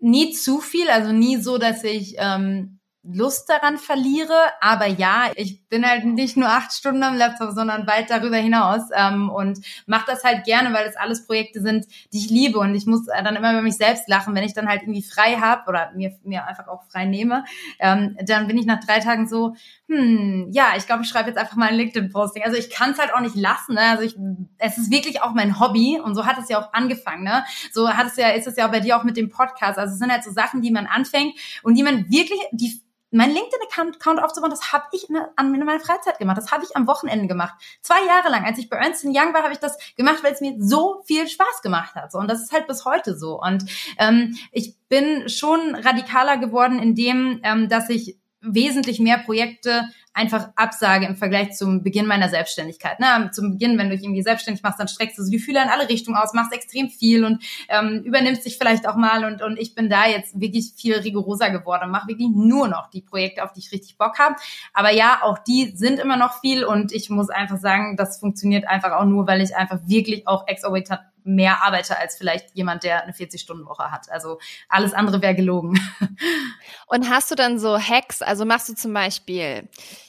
[0.00, 2.77] nie zu viel, also nie so, dass ich ähm,
[3.10, 4.36] Lust daran verliere.
[4.60, 8.82] Aber ja, ich bin halt nicht nur acht Stunden am Laptop, sondern weit darüber hinaus
[8.94, 12.58] ähm, und mache das halt gerne, weil das alles Projekte sind, die ich liebe.
[12.58, 15.36] Und ich muss dann immer über mich selbst lachen, wenn ich dann halt irgendwie frei
[15.36, 17.44] habe oder mir, mir einfach auch frei nehme.
[17.78, 19.54] Ähm, dann bin ich nach drei Tagen so,
[19.88, 22.42] hm, ja, ich glaube, ich schreibe jetzt einfach mal ein LinkedIn-Posting.
[22.44, 23.74] Also ich kann es halt auch nicht lassen.
[23.74, 23.80] Ne?
[23.80, 24.16] Also ich,
[24.58, 27.24] es ist wirklich auch mein Hobby und so hat es ja auch angefangen.
[27.24, 27.44] Ne?
[27.72, 29.78] So hat es ja, ist es ja auch bei dir auch mit dem Podcast.
[29.78, 33.30] Also es sind halt so Sachen, die man anfängt und die man wirklich, die mein
[33.30, 36.36] LinkedIn-Account aufzubauen, das habe ich in, in meiner Freizeit gemacht.
[36.36, 37.54] Das habe ich am Wochenende gemacht.
[37.80, 40.40] Zwei Jahre lang, als ich bei Ernst Young war, habe ich das gemacht, weil es
[40.40, 42.14] mir so viel Spaß gemacht hat.
[42.14, 43.40] Und das ist halt bis heute so.
[43.40, 43.64] Und
[43.98, 50.48] ähm, ich bin schon radikaler geworden in dem, ähm, dass ich wesentlich mehr Projekte einfach
[50.56, 52.98] absage im Vergleich zum Beginn meiner Selbstständigkeit.
[52.98, 53.30] Ne?
[53.32, 55.68] Zum Beginn, wenn du dich irgendwie selbstständig machst, dann streckst du so die Fühler in
[55.68, 59.58] alle Richtungen aus, machst extrem viel und ähm, übernimmst dich vielleicht auch mal und, und
[59.58, 63.44] ich bin da jetzt wirklich viel rigoroser geworden und mache wirklich nur noch die Projekte,
[63.44, 64.34] auf die ich richtig Bock habe.
[64.74, 68.66] Aber ja, auch die sind immer noch viel und ich muss einfach sagen, das funktioniert
[68.66, 73.02] einfach auch nur, weil ich einfach wirklich auch exorbitant mehr arbeite als vielleicht jemand, der
[73.02, 74.10] eine 40-Stunden-Woche hat.
[74.10, 75.78] Also alles andere wäre gelogen.
[76.86, 78.22] Und hast du dann so Hacks?
[78.22, 79.68] Also machst du zum Beispiel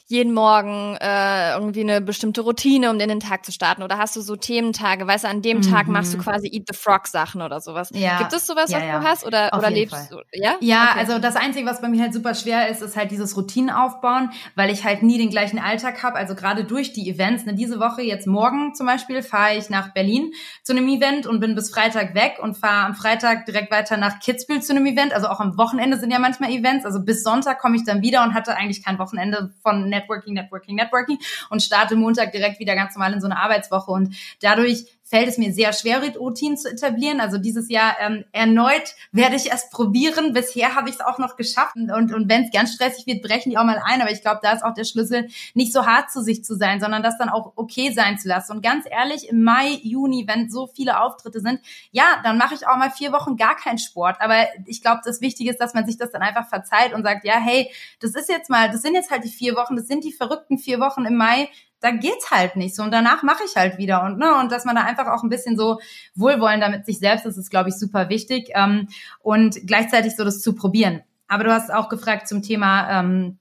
[0.10, 3.84] jeden Morgen äh, irgendwie eine bestimmte Routine, um in den Tag zu starten?
[3.84, 5.06] Oder hast du so Thementage?
[5.06, 5.62] Weißt du, an dem mhm.
[5.62, 7.92] Tag machst du quasi Eat the Frog Sachen oder sowas.
[7.94, 8.18] Ja.
[8.18, 9.00] Gibt es sowas, ja, was ja.
[9.00, 9.26] du hast?
[9.28, 10.08] Oder, oder lebst Fall.
[10.10, 10.18] du?
[10.34, 11.00] Ja, ja okay.
[11.00, 14.32] also das Einzige, was bei mir halt super schwer ist, ist halt dieses Routinen aufbauen,
[14.56, 16.16] weil ich halt nie den gleichen Alltag habe.
[16.16, 17.46] Also gerade durch die Events.
[17.46, 20.32] Ne, diese Woche, jetzt morgen zum Beispiel, fahre ich nach Berlin
[20.64, 24.20] zu einem Event und bin bis Freitag weg und fahre am Freitag direkt weiter nach
[24.20, 25.14] Kitzbühel zu einem Event.
[25.14, 26.84] Also auch am Wochenende sind ja manchmal Events.
[26.84, 30.76] Also bis Sonntag komme ich dann wieder und hatte eigentlich kein Wochenende von Networking, Networking,
[30.76, 33.92] Networking und starte Montag direkt wieder ganz normal in so eine Arbeitswoche.
[33.92, 37.20] Und dadurch fällt es mir sehr schwer, Routinen zu etablieren.
[37.20, 40.34] Also dieses Jahr ähm, erneut werde ich es probieren.
[40.34, 41.76] Bisher habe ich es auch noch geschafft.
[41.76, 44.02] Und, und wenn es ganz stressig wird, brechen die auch mal ein.
[44.02, 46.80] Aber ich glaube, da ist auch der Schlüssel, nicht so hart zu sich zu sein,
[46.80, 48.52] sondern das dann auch okay sein zu lassen.
[48.52, 52.68] Und ganz ehrlich, im Mai, Juni, wenn so viele Auftritte sind, ja, dann mache ich
[52.68, 54.18] auch mal vier Wochen gar keinen Sport.
[54.20, 54.36] Aber
[54.68, 57.40] ich glaube, das Wichtige ist, dass man sich das dann einfach verzeiht und sagt, ja,
[57.40, 60.14] hey, das ist jetzt mal, das sind jetzt halt die vier Wochen, das sind die
[60.14, 61.50] verrückten vier Wochen im Mai
[61.82, 64.66] da geht's halt nicht so und danach mache ich halt wieder und ne und dass
[64.66, 65.80] man da einfach auch ein bisschen so
[66.16, 68.88] wohlwollend damit sich selbst ist, ist glaube ich super wichtig ähm,
[69.22, 71.02] und gleichzeitig so das zu probieren.
[71.28, 73.38] Aber du hast auch gefragt zum Thema ähm,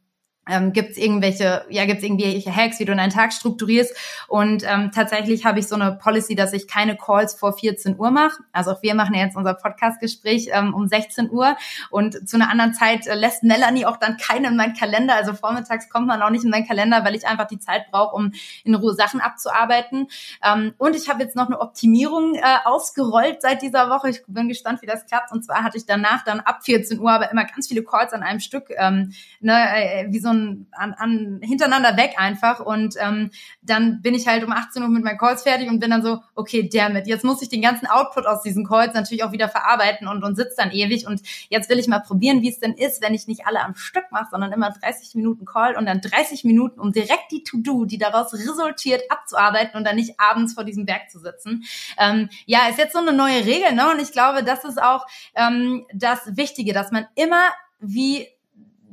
[0.49, 3.95] ähm, gibt es irgendwelche, ja, gibt es irgendwelche Hacks, wie du deinen Tag strukturierst.
[4.29, 8.11] Und ähm, tatsächlich habe ich so eine Policy, dass ich keine Calls vor 14 Uhr
[8.11, 8.43] mache.
[8.53, 11.57] Also auch wir machen ja jetzt unser Podcast-Gespräch ähm, um 16 Uhr
[11.91, 15.15] und zu einer anderen Zeit äh, lässt Melanie auch dann keine in meinen Kalender.
[15.15, 18.15] Also vormittags kommt man auch nicht in meinen Kalender, weil ich einfach die Zeit brauche,
[18.15, 18.33] um
[18.65, 20.09] in Ruhe Sachen abzuarbeiten.
[20.45, 24.11] Ähm, und ich habe jetzt noch eine Optimierung äh, ausgerollt seit dieser Woche.
[24.11, 25.33] Ich bin gespannt, wie das klappt.
[25.33, 28.23] Und zwar hatte ich danach dann ab 14 Uhr aber immer ganz viele Calls an
[28.23, 32.95] einem Stück, ähm, ne, äh, wie so ein an, an, an hintereinander weg einfach und
[32.99, 33.31] ähm,
[33.63, 36.21] dann bin ich halt um 18 Uhr mit meinen Calls fertig und bin dann so,
[36.35, 39.49] okay, damn it, jetzt muss ich den ganzen Output aus diesen Calls natürlich auch wieder
[39.49, 42.75] verarbeiten und, und sitze dann ewig und jetzt will ich mal probieren, wie es denn
[42.75, 46.01] ist, wenn ich nicht alle am Stück mache, sondern immer 30 Minuten Call und dann
[46.01, 50.65] 30 Minuten, um direkt die To-Do, die daraus resultiert, abzuarbeiten und dann nicht abends vor
[50.65, 51.65] diesem Berg zu sitzen.
[51.99, 53.91] Ähm, ja, ist jetzt so eine neue Regel, ne?
[53.91, 58.27] Und ich glaube, das ist auch ähm, das Wichtige, dass man immer wie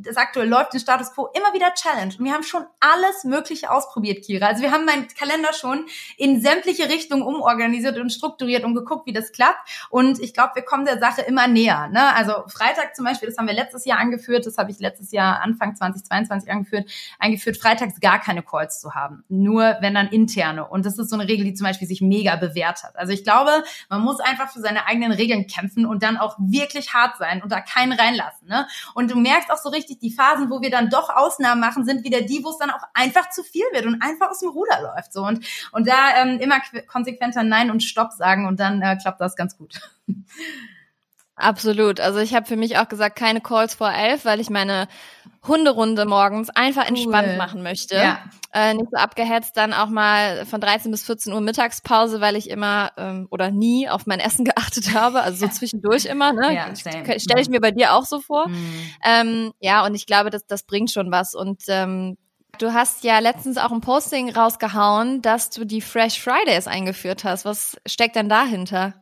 [0.06, 2.14] das aktuell läuft, den Status Quo immer wieder Challenge.
[2.18, 4.48] Und wir haben schon alles Mögliche ausprobiert, Kira.
[4.48, 5.86] Also wir haben meinen Kalender schon
[6.18, 9.70] in sämtliche Richtungen umorganisiert und strukturiert und geguckt, wie das klappt.
[9.90, 11.88] Und ich glaube, wir kommen der Sache immer näher.
[11.90, 12.14] Ne?
[12.16, 15.42] Also Freitag zum Beispiel, das haben wir letztes Jahr angeführt, das habe ich letztes Jahr
[15.42, 16.90] Anfang 2022 angeführt,
[17.20, 19.24] eingeführt, freitags gar keine Calls zu haben.
[19.30, 20.68] Nur wenn dann interne.
[20.68, 22.96] Und das ist so eine Regel, die zum Beispiel sich mega bewährt hat.
[22.98, 26.94] Also ich glaube, man muss einfach für seine eigenen Regeln kämpfen und dann auch wirklich
[26.94, 28.48] hart sein und da keinen reinlassen.
[28.48, 28.68] Ne?
[28.94, 31.86] Und du merkst auch so richtig, richtig, die Phasen, wo wir dann doch Ausnahmen machen,
[31.86, 34.50] sind wieder die, wo es dann auch einfach zu viel wird und einfach aus dem
[34.50, 35.14] Ruder läuft.
[35.14, 39.22] So und und da ähm, immer konsequenter Nein und Stopp sagen und dann äh, klappt
[39.22, 39.80] das ganz gut.
[41.38, 42.00] Absolut.
[42.00, 44.88] Also ich habe für mich auch gesagt, keine Calls vor elf, weil ich meine
[45.46, 47.38] Hunderunde morgens einfach entspannt cool.
[47.38, 47.96] machen möchte.
[47.96, 48.20] Ja.
[48.54, 52.50] Äh, nicht so abgehetzt, dann auch mal von 13 bis 14 Uhr Mittagspause, weil ich
[52.50, 55.22] immer ähm, oder nie auf mein Essen geachtet habe.
[55.22, 56.32] Also so zwischendurch immer.
[56.32, 56.56] Ne?
[56.56, 56.74] Ja,
[57.20, 58.48] Stelle ich mir bei dir auch so vor.
[58.48, 58.80] Mhm.
[59.06, 61.36] Ähm, ja, und ich glaube, das, das bringt schon was.
[61.36, 62.18] Und ähm,
[62.58, 67.44] Du hast ja letztens auch ein Posting rausgehauen, dass du die Fresh Fridays eingeführt hast.
[67.44, 68.94] Was steckt denn dahinter?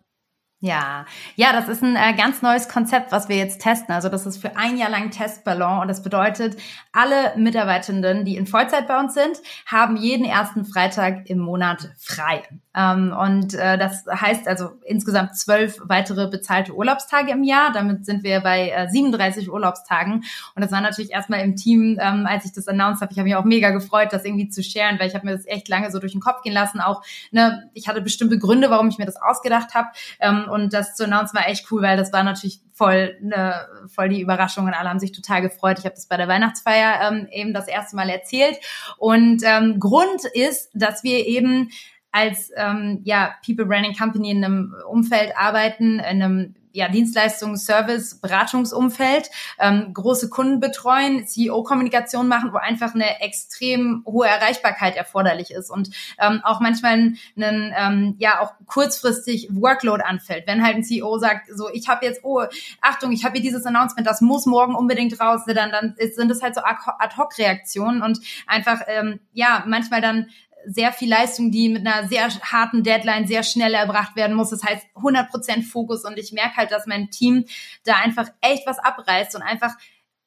[0.64, 3.94] Ja, ja, das ist ein äh, ganz neues Konzept, was wir jetzt testen.
[3.94, 6.56] Also das ist für ein Jahr lang Testballon und das bedeutet,
[6.94, 12.44] alle Mitarbeitenden, die in Vollzeit bei uns sind, haben jeden ersten Freitag im Monat frei.
[12.76, 17.74] Ähm, und äh, das heißt also insgesamt zwölf weitere bezahlte Urlaubstage im Jahr.
[17.74, 20.24] Damit sind wir bei äh, 37 Urlaubstagen.
[20.56, 23.28] Und das war natürlich erstmal im Team, ähm, als ich das announced habe, ich habe
[23.28, 25.92] mich auch mega gefreut, das irgendwie zu sharen, weil ich habe mir das echt lange
[25.92, 26.80] so durch den Kopf gehen lassen.
[26.80, 29.90] Auch, ne, ich hatte bestimmte Gründe, warum ich mir das ausgedacht habe.
[30.22, 34.10] Ähm, und das zu announcen war echt cool, weil das war natürlich voll, ne, voll
[34.10, 35.80] die Überraschung und alle haben sich total gefreut.
[35.80, 38.58] Ich habe das bei der Weihnachtsfeier ähm, eben das erste Mal erzählt.
[38.98, 41.72] Und ähm, Grund ist, dass wir eben
[42.14, 48.20] als ähm, ja, People Branding Company in einem Umfeld arbeiten, in einem ja, Dienstleistungs-, Service-,
[48.20, 55.70] Beratungsumfeld, ähm, große Kunden betreuen, CEO-Kommunikation machen, wo einfach eine extrem hohe Erreichbarkeit erforderlich ist
[55.70, 60.46] und ähm, auch manchmal ein, ein ähm, ja auch kurzfristig Workload anfällt.
[60.48, 62.44] Wenn halt ein CEO sagt, so ich habe jetzt, oh,
[62.82, 66.42] Achtung, ich habe hier dieses Announcement, das muss morgen unbedingt raus, dann, dann sind das
[66.42, 70.28] halt so Ad-Hoc-Reaktionen und einfach ähm, ja manchmal dann
[70.66, 74.50] sehr viel Leistung, die mit einer sehr harten Deadline sehr schnell erbracht werden muss.
[74.50, 77.46] Das heißt 100% Fokus und ich merke halt, dass mein Team
[77.84, 79.76] da einfach echt was abreißt und einfach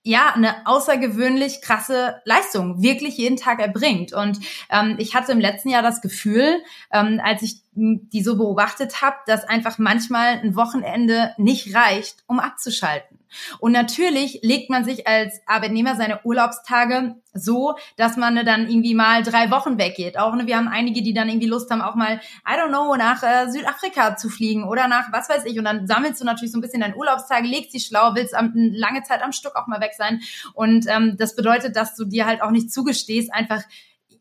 [0.06, 4.12] ja, eine außergewöhnlich krasse Leistung wirklich jeden Tag erbringt.
[4.12, 4.38] Und
[4.70, 6.62] ähm, ich hatte im letzten Jahr das Gefühl,
[6.92, 12.40] ähm, als ich die so beobachtet habe, dass einfach manchmal ein Wochenende nicht reicht, um
[12.40, 13.18] abzuschalten.
[13.58, 19.22] Und natürlich legt man sich als Arbeitnehmer seine Urlaubstage so, dass man dann irgendwie mal
[19.22, 20.18] drei Wochen weggeht.
[20.18, 22.96] Auch ne, wir haben einige, die dann irgendwie Lust haben, auch mal, I don't know,
[22.96, 25.58] nach äh, Südafrika zu fliegen oder nach was weiß ich.
[25.58, 28.52] Und dann sammelst du natürlich so ein bisschen deine Urlaubstage, legst sie schlau, willst am,
[28.54, 30.20] lange Zeit am Stück auch mal weg sein.
[30.54, 33.62] Und ähm, das bedeutet, dass du dir halt auch nicht zugestehst, einfach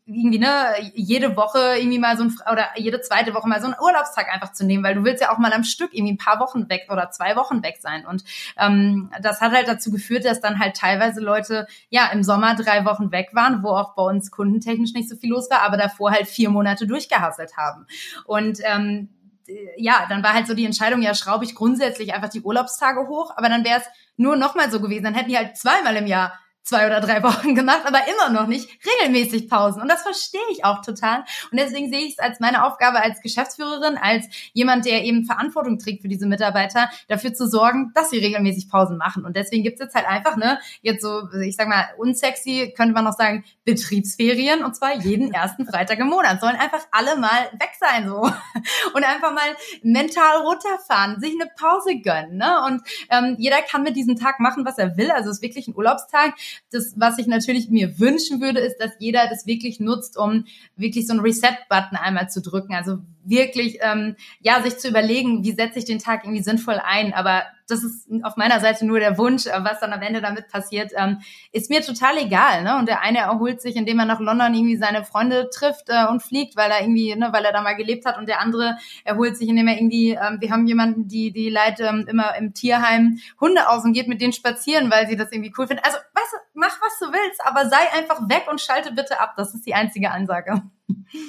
[0.06, 3.74] irgendwie ne jede Woche irgendwie mal so ein oder jede zweite Woche mal so einen
[3.80, 6.38] Urlaubstag einfach zu nehmen, weil du willst ja auch mal am Stück irgendwie ein paar
[6.38, 8.06] Wochen weg oder zwei Wochen weg sein.
[8.06, 8.22] Und
[8.56, 12.84] ähm, das hat halt dazu geführt, dass dann halt teilweise Leute ja im Sommer drei
[12.84, 16.12] Wochen weg waren, wo auch bei uns kundentechnisch nicht so viel los war, aber davor
[16.12, 17.86] halt vier Monate durchgehasselt haben.
[18.26, 19.08] Und ähm,
[19.76, 23.32] ja, dann war halt so die Entscheidung, ja, schraube ich grundsätzlich einfach die Urlaubstage hoch,
[23.36, 23.86] aber dann wäre es
[24.16, 26.32] nur nochmal so gewesen, dann hätten die halt zweimal im Jahr
[26.66, 29.80] zwei oder drei Wochen gemacht, aber immer noch nicht regelmäßig Pausen.
[29.80, 31.24] Und das verstehe ich auch total.
[31.50, 35.78] Und deswegen sehe ich es als meine Aufgabe als Geschäftsführerin, als jemand, der eben Verantwortung
[35.78, 39.24] trägt für diese Mitarbeiter, dafür zu sorgen, dass sie regelmäßig Pausen machen.
[39.24, 42.94] Und deswegen gibt es jetzt halt einfach, ne, jetzt so, ich sag mal, unsexy, könnte
[42.94, 46.40] man noch sagen, Betriebsferien, und zwar jeden ersten Freitag im Monat.
[46.40, 48.16] Sollen einfach alle mal weg sein, so.
[48.94, 52.62] Und einfach mal mental runterfahren, sich eine Pause gönnen, ne?
[52.66, 55.10] Und ähm, jeder kann mit diesem Tag machen, was er will.
[55.10, 56.34] Also es ist wirklich ein Urlaubstag
[56.70, 60.44] das, was ich natürlich mir wünschen würde, ist, dass jeder das wirklich nutzt, um
[60.76, 62.74] wirklich so einen Reset-Button einmal zu drücken.
[62.74, 62.98] Also
[63.28, 67.12] wirklich, ähm, ja, sich zu überlegen, wie setze ich den Tag irgendwie sinnvoll ein.
[67.12, 70.48] Aber das ist auf meiner Seite nur der Wunsch, äh, was dann am Ende damit
[70.48, 71.18] passiert, ähm,
[71.52, 72.62] ist mir total egal.
[72.62, 72.76] Ne?
[72.76, 76.22] Und der eine erholt sich, indem er nach London irgendwie seine Freunde trifft äh, und
[76.22, 78.18] fliegt, weil er irgendwie, ne, weil er da mal gelebt hat.
[78.18, 81.88] Und der andere erholt sich, indem er irgendwie, ähm, wir haben jemanden, die die leitet
[81.88, 85.52] ähm, immer im Tierheim Hunde aus und geht mit denen spazieren, weil sie das irgendwie
[85.58, 85.82] cool finden.
[85.84, 89.34] Also, weißt du, mach was du willst, aber sei einfach weg und schalte bitte ab.
[89.36, 90.62] Das ist die einzige Ansage.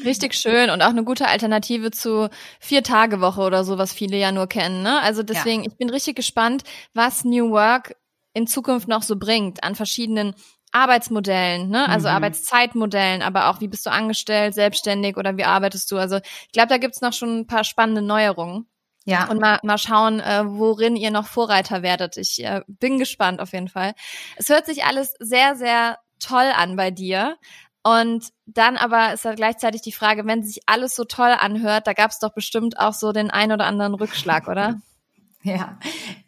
[0.06, 2.30] Richtig schön und auch eine gute Alternative zu
[2.60, 4.84] Vier-Tage-Woche oder so, was viele ja nur kennen.
[4.84, 5.02] Ne?
[5.02, 5.70] Also deswegen, ja.
[5.70, 7.96] ich bin richtig gespannt, was New Work
[8.34, 10.36] in Zukunft noch so bringt an verschiedenen
[10.72, 11.88] Arbeitsmodellen, ne?
[11.90, 12.16] also mhm.
[12.16, 15.98] Arbeitszeitmodellen, aber auch wie bist du angestellt, selbstständig oder wie arbeitest du?
[15.98, 18.68] Also ich glaube, da gibt's noch schon ein paar spannende Neuerungen.
[19.06, 19.30] Ja.
[19.30, 22.18] Und mal, mal schauen, äh, worin ihr noch Vorreiter werdet.
[22.18, 23.94] Ich äh, bin gespannt auf jeden Fall.
[24.36, 27.38] Es hört sich alles sehr, sehr toll an bei dir.
[27.88, 31.94] Und dann aber ist da gleichzeitig die Frage, wenn sich alles so toll anhört, da
[31.94, 34.76] gab es doch bestimmt auch so den ein oder anderen Rückschlag, oder?
[35.44, 35.78] Ja,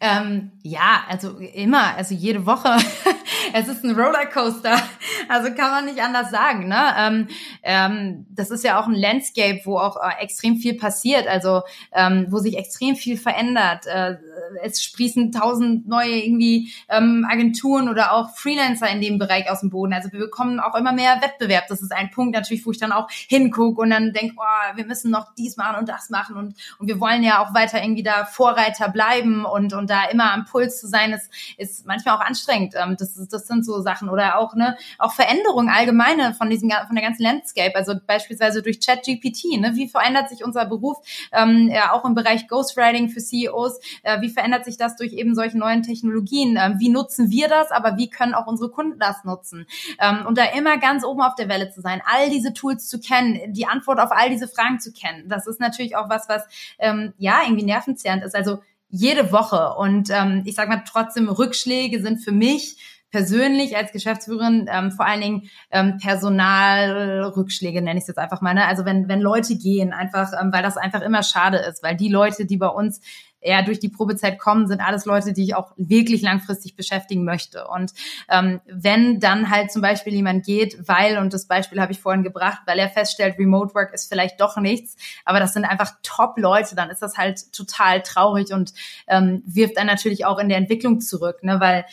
[0.00, 2.74] ähm, ja, also immer, also jede Woche.
[3.52, 4.80] es ist ein Rollercoaster,
[5.28, 6.68] also kann man nicht anders sagen.
[6.68, 6.94] Ne?
[6.96, 7.28] Ähm,
[7.62, 12.28] ähm, das ist ja auch ein Landscape, wo auch äh, extrem viel passiert, also ähm,
[12.30, 13.86] wo sich extrem viel verändert.
[13.86, 14.16] Äh,
[14.62, 19.70] es sprießen tausend neue irgendwie ähm, Agenturen oder auch Freelancer in dem Bereich aus dem
[19.70, 19.92] Boden.
[19.92, 21.66] Also wir bekommen auch immer mehr Wettbewerb.
[21.68, 24.86] Das ist ein Punkt natürlich, wo ich dann auch hingucke und dann denke, oh, wir
[24.86, 28.02] müssen noch dies machen und das machen und, und wir wollen ja auch weiter irgendwie
[28.02, 32.20] da Vorreiter bleiben und, und da immer am Puls zu sein, ist, ist manchmal auch
[32.20, 32.74] anstrengend.
[32.76, 36.96] Ähm, das, das sind so Sachen oder auch, ne, auch Veränderungen allgemeine von diesem, von
[36.96, 37.74] der ganzen Landscape.
[37.74, 40.98] Also beispielsweise durch ChatGPT, ne, wie verändert sich unser Beruf,
[41.32, 45.34] ähm, ja, auch im Bereich Ghostwriting für CEOs, äh, wie verändert sich das durch eben
[45.34, 46.56] solche neuen Technologien?
[46.58, 49.66] Ähm, wie nutzen wir das, aber wie können auch unsere Kunden das nutzen?
[50.00, 52.98] Ähm, und da immer ganz oben auf der Welle zu sein, all diese Tools zu
[53.00, 55.28] kennen, die Antwort auf all diese Fragen zu kennen.
[55.28, 56.44] Das ist natürlich auch was, was
[56.78, 58.34] ähm, ja irgendwie nervenzehrend ist.
[58.34, 59.74] Also jede Woche.
[59.76, 62.78] Und ähm, ich sage mal trotzdem, Rückschläge sind für mich
[63.10, 68.54] persönlich als Geschäftsführerin ähm, vor allen Dingen ähm, Personalrückschläge nenne ich es jetzt einfach mal.
[68.54, 68.66] Ne?
[68.66, 72.08] Also wenn wenn Leute gehen, einfach ähm, weil das einfach immer schade ist, weil die
[72.08, 73.00] Leute, die bei uns
[73.40, 77.66] eher durch die Probezeit kommen, sind alles Leute, die ich auch wirklich langfristig beschäftigen möchte.
[77.66, 77.92] Und
[78.28, 82.22] ähm, wenn dann halt zum Beispiel jemand geht, weil, und das Beispiel habe ich vorhin
[82.22, 86.74] gebracht, weil er feststellt, Remote Work ist vielleicht doch nichts, aber das sind einfach Top-Leute,
[86.74, 88.72] dann ist das halt total traurig und
[89.06, 91.60] ähm, wirft dann natürlich auch in der Entwicklung zurück, ne?
[91.60, 91.84] weil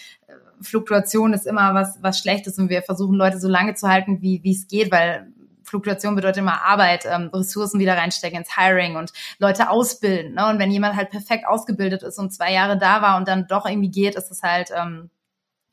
[0.61, 4.43] Fluktuation ist immer was, was Schlechtes und wir versuchen Leute so lange zu halten, wie,
[4.43, 5.27] wie es geht, weil
[5.67, 10.35] Fluktuation bedeutet immer Arbeit, ähm, Ressourcen wieder reinstecken ins Hiring und Leute ausbilden.
[10.35, 10.47] Ne?
[10.47, 13.65] Und wenn jemand halt perfekt ausgebildet ist und zwei Jahre da war und dann doch
[13.65, 15.09] irgendwie geht, ist es halt ähm,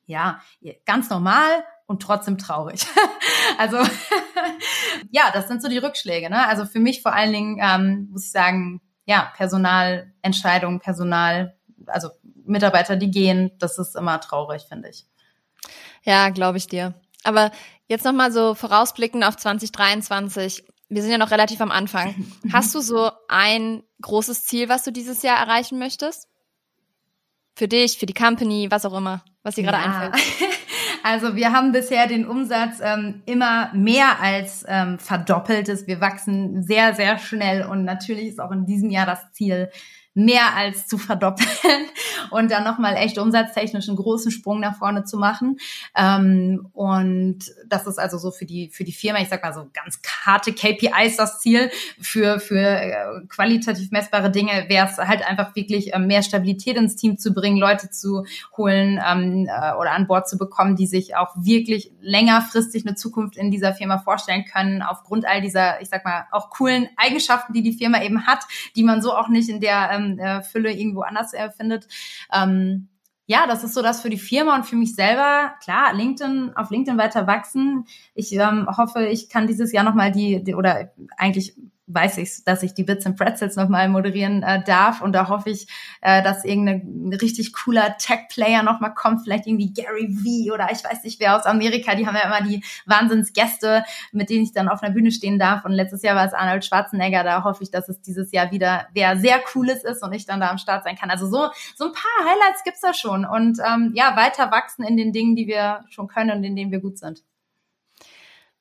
[0.06, 0.40] ja
[0.84, 2.84] ganz normal und trotzdem traurig.
[3.58, 3.78] also
[5.10, 6.28] ja, das sind so die Rückschläge.
[6.28, 6.46] Ne?
[6.48, 12.08] Also für mich vor allen Dingen ähm, muss ich sagen, ja, Personalentscheidungen, Personal, also
[12.44, 15.06] Mitarbeiter, die gehen, das ist immer traurig, finde ich.
[16.02, 16.94] Ja, glaube ich dir.
[17.22, 17.50] Aber
[17.86, 20.64] jetzt nochmal so vorausblicken auf 2023.
[20.88, 22.14] Wir sind ja noch relativ am Anfang.
[22.52, 26.28] Hast du so ein großes Ziel, was du dieses Jahr erreichen möchtest?
[27.56, 30.00] Für dich, für die Company, was auch immer, was dir gerade ja.
[30.00, 30.24] einfällt.
[31.06, 35.68] Also wir haben bisher den Umsatz ähm, immer mehr als ähm, verdoppelt.
[35.86, 39.70] Wir wachsen sehr, sehr schnell und natürlich ist auch in diesem Jahr das Ziel,
[40.14, 41.48] mehr als zu verdoppeln
[42.30, 45.58] und dann nochmal echt umsatztechnisch einen großen Sprung nach vorne zu machen.
[45.96, 49.66] Ähm, und das ist also so für die, für die Firma, ich sag mal so
[49.72, 51.70] ganz harte KPIs das Ziel.
[52.00, 52.94] Für, für äh,
[53.28, 57.58] qualitativ messbare Dinge wäre es halt einfach wirklich äh, mehr Stabilität ins Team zu bringen,
[57.58, 58.24] Leute zu
[58.56, 63.36] holen ähm, äh, oder an Bord zu bekommen, die sich auch wirklich längerfristig eine Zukunft
[63.36, 67.62] in dieser Firma vorstellen können, aufgrund all dieser, ich sag mal, auch coolen Eigenschaften, die
[67.62, 68.44] die Firma eben hat,
[68.76, 71.88] die man so auch nicht in der ähm, ähm, äh, Fülle irgendwo anders äh, findet.
[72.32, 72.88] Ähm,
[73.26, 75.54] ja, das ist so das für die Firma und für mich selber.
[75.62, 77.86] Klar, LinkedIn, auf LinkedIn weiter wachsen.
[78.14, 82.62] Ich ähm, hoffe, ich kann dieses Jahr nochmal die, die, oder eigentlich weiß ich, dass
[82.62, 85.02] ich die Bits and Pretzels nochmal moderieren äh, darf.
[85.02, 85.66] Und da hoffe ich,
[86.00, 91.04] äh, dass irgendein richtig cooler Tech-Player nochmal kommt, vielleicht irgendwie Gary V oder ich weiß
[91.04, 91.94] nicht wer aus Amerika.
[91.94, 95.64] Die haben ja immer die Wahnsinnsgäste, mit denen ich dann auf einer Bühne stehen darf.
[95.64, 97.22] Und letztes Jahr war es Arnold Schwarzenegger.
[97.22, 100.40] Da hoffe ich, dass es dieses Jahr wieder wer sehr cooles ist und ich dann
[100.40, 101.10] da am Start sein kann.
[101.10, 103.26] Also so, so ein paar Highlights gibt's da schon.
[103.26, 106.70] Und ähm, ja, weiter wachsen in den Dingen, die wir schon können und in denen
[106.70, 107.22] wir gut sind.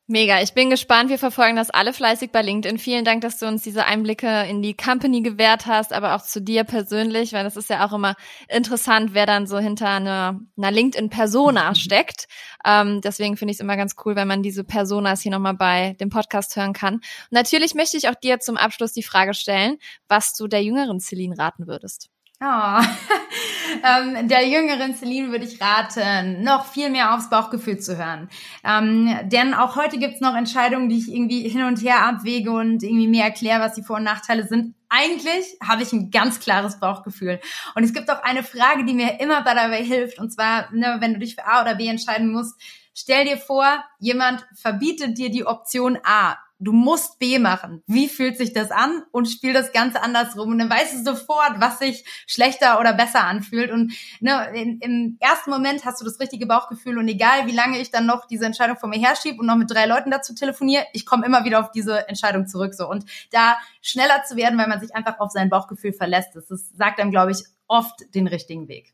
[0.08, 1.10] Mega, ich bin gespannt.
[1.10, 2.78] Wir verfolgen das alle fleißig bei LinkedIn.
[2.78, 6.41] Vielen Dank, dass du uns diese Einblicke in die Company gewährt hast, aber auch zu
[6.41, 8.16] dir persönlich, weil das ist ja auch immer
[8.49, 12.28] interessant, wer dann so hinter einer, einer LinkedIn-Persona steckt.
[12.66, 15.95] Ähm, deswegen finde ich es immer ganz cool, wenn man diese Personas hier nochmal bei
[16.01, 16.95] dem Podcast hören kann.
[16.95, 19.78] Und natürlich möchte ich auch dir zum Abschluss die Frage stellen,
[20.10, 22.12] was du der jüngeren Celine raten würdest.
[22.46, 22.82] Oh.
[23.84, 28.28] ähm, der jüngeren Celine würde ich raten, noch viel mehr aufs Bauchgefühl zu hören.
[28.66, 32.84] Ähm, denn auch heute gibt's noch Entscheidungen, die ich irgendwie hin und her abwäge und
[32.84, 34.76] irgendwie mir erkläre, was die Vor- und Nachteile sind.
[34.89, 37.39] Eigentlich habe ich ein ganz klares Bauchgefühl.
[37.76, 40.20] Und es gibt auch eine Frage, die mir immer dabei hilft.
[40.20, 42.60] Und zwar, ne, wenn du dich für A oder B entscheiden musst,
[42.94, 43.66] stell dir vor,
[44.00, 47.84] jemand verbietet dir die Option A du musst B machen.
[47.88, 49.03] Wie fühlt sich das an?
[49.11, 50.51] Und spiel das Ganze andersrum.
[50.51, 53.72] Und dann weißt du sofort, was sich schlechter oder besser anfühlt.
[53.72, 56.97] Und ne, in, im ersten Moment hast du das richtige Bauchgefühl.
[56.97, 59.72] Und egal, wie lange ich dann noch diese Entscheidung vor mir herschiebe und noch mit
[59.72, 62.74] drei Leuten dazu telefoniere, ich komme immer wieder auf diese Entscheidung zurück.
[62.74, 62.89] So.
[62.89, 66.78] Und da schneller zu werden, weil man sich einfach auf sein Bauchgefühl verlässt, das ist,
[66.78, 68.93] sagt einem, glaube ich, oft den richtigen Weg.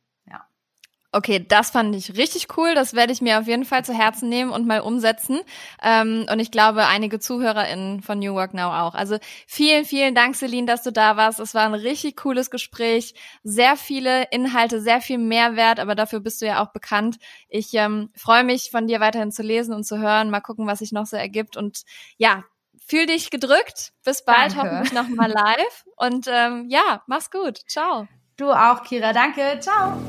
[1.11, 2.75] Okay, das fand ich richtig cool.
[2.75, 5.39] Das werde ich mir auf jeden Fall zu Herzen nehmen und mal umsetzen.
[5.81, 8.93] Ähm, und ich glaube, einige ZuhörerInnen von New Work Now auch.
[8.93, 11.39] Also vielen, vielen Dank, Celine, dass du da warst.
[11.39, 13.15] Es war ein richtig cooles Gespräch.
[13.41, 17.17] Sehr viele Inhalte, sehr viel Mehrwert, aber dafür bist du ja auch bekannt.
[17.47, 20.29] Ich ähm, freue mich, von dir weiterhin zu lesen und zu hören.
[20.29, 21.57] Mal gucken, was sich noch so ergibt.
[21.57, 21.85] Und
[22.17, 22.43] ja,
[22.85, 23.93] fühl dich gedrückt.
[24.05, 24.57] Bis bald, Danke.
[24.61, 25.85] hoffentlich nochmal live.
[25.95, 27.57] Und ähm, ja, mach's gut.
[27.67, 28.07] Ciao.
[28.37, 29.11] Du auch, Kira.
[29.11, 29.59] Danke.
[29.59, 29.99] Ciao.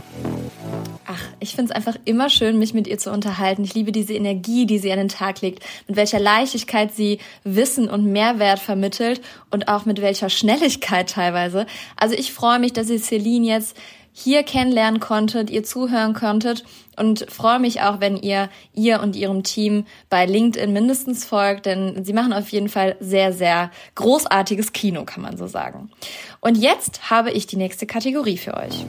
[1.13, 3.65] Ach, ich finde es einfach immer schön, mich mit ihr zu unterhalten.
[3.65, 7.91] Ich liebe diese Energie, die sie an den Tag legt, mit welcher Leichtigkeit sie Wissen
[7.91, 11.67] und Mehrwert vermittelt und auch mit welcher Schnelligkeit teilweise.
[11.97, 13.77] Also ich freue mich, dass ihr Celine jetzt
[14.13, 16.63] hier kennenlernen konntet, ihr zuhören konntet
[16.97, 22.05] und freue mich auch, wenn ihr ihr und ihrem Team bei LinkedIn mindestens folgt, denn
[22.05, 25.91] sie machen auf jeden Fall sehr, sehr großartiges Kino, kann man so sagen.
[26.39, 28.85] Und jetzt habe ich die nächste Kategorie für euch.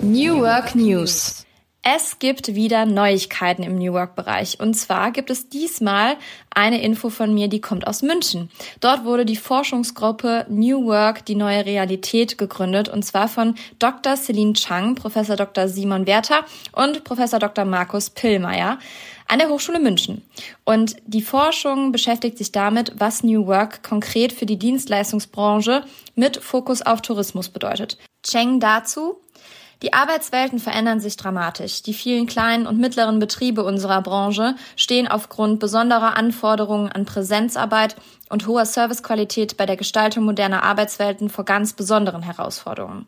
[0.00, 1.46] New Work News.
[1.88, 4.58] Es gibt wieder Neuigkeiten im New Work-Bereich.
[4.58, 6.16] Und zwar gibt es diesmal
[6.50, 8.50] eine Info von mir, die kommt aus München.
[8.80, 12.88] Dort wurde die Forschungsgruppe New Work, die neue Realität gegründet.
[12.88, 14.16] Und zwar von Dr.
[14.16, 15.68] Celine Chang, Professor Dr.
[15.68, 17.64] Simon Werther und Professor Dr.
[17.64, 18.80] Markus Pillmeier
[19.28, 20.22] an der Hochschule München.
[20.64, 25.84] Und die Forschung beschäftigt sich damit, was New Work konkret für die Dienstleistungsbranche
[26.16, 27.96] mit Fokus auf Tourismus bedeutet.
[28.24, 29.20] Cheng dazu,
[29.82, 31.82] die Arbeitswelten verändern sich dramatisch.
[31.82, 37.96] Die vielen kleinen und mittleren Betriebe unserer Branche stehen aufgrund besonderer Anforderungen an Präsenzarbeit
[38.30, 43.06] und hoher Servicequalität bei der Gestaltung moderner Arbeitswelten vor ganz besonderen Herausforderungen.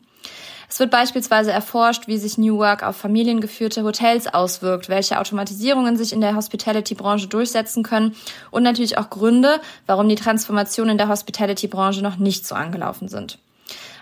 [0.69, 6.13] Es wird beispielsweise erforscht, wie sich New Work auf familiengeführte Hotels auswirkt, welche Automatisierungen sich
[6.13, 8.15] in der Hospitality-Branche durchsetzen können
[8.51, 13.39] und natürlich auch Gründe, warum die Transformation in der Hospitality-Branche noch nicht so angelaufen sind.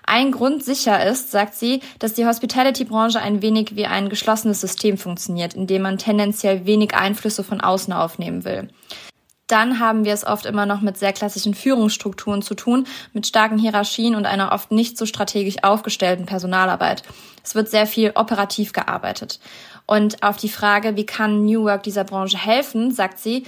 [0.09, 4.97] Ein Grund sicher ist, sagt sie, dass die Hospitality-Branche ein wenig wie ein geschlossenes System
[4.97, 8.69] funktioniert, in dem man tendenziell wenig Einflüsse von außen aufnehmen will.
[9.47, 13.57] Dann haben wir es oft immer noch mit sehr klassischen Führungsstrukturen zu tun, mit starken
[13.57, 17.03] Hierarchien und einer oft nicht so strategisch aufgestellten Personalarbeit.
[17.43, 19.41] Es wird sehr viel operativ gearbeitet.
[19.85, 23.43] Und auf die Frage, wie kann New Work dieser Branche helfen, sagt sie,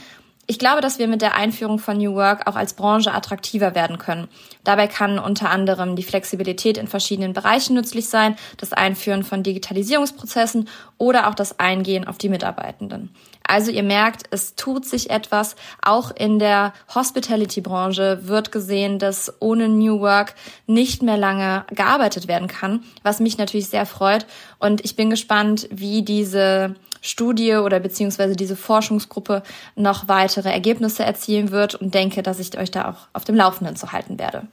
[0.50, 4.00] ich glaube, dass wir mit der Einführung von New Work auch als Branche attraktiver werden
[4.00, 4.28] können.
[4.64, 10.68] Dabei kann unter anderem die Flexibilität in verschiedenen Bereichen nützlich sein, das Einführen von Digitalisierungsprozessen
[10.98, 13.12] oder auch das Eingehen auf die Mitarbeitenden.
[13.50, 15.56] Also ihr merkt, es tut sich etwas.
[15.82, 20.36] Auch in der Hospitality-Branche wird gesehen, dass ohne New Work
[20.68, 24.28] nicht mehr lange gearbeitet werden kann, was mich natürlich sehr freut.
[24.60, 29.42] Und ich bin gespannt, wie diese Studie oder beziehungsweise diese Forschungsgruppe
[29.76, 33.76] noch weitere Ergebnisse erzielen wird und denke, dass ich euch da auch auf dem Laufenden
[33.76, 34.44] zu halten werde.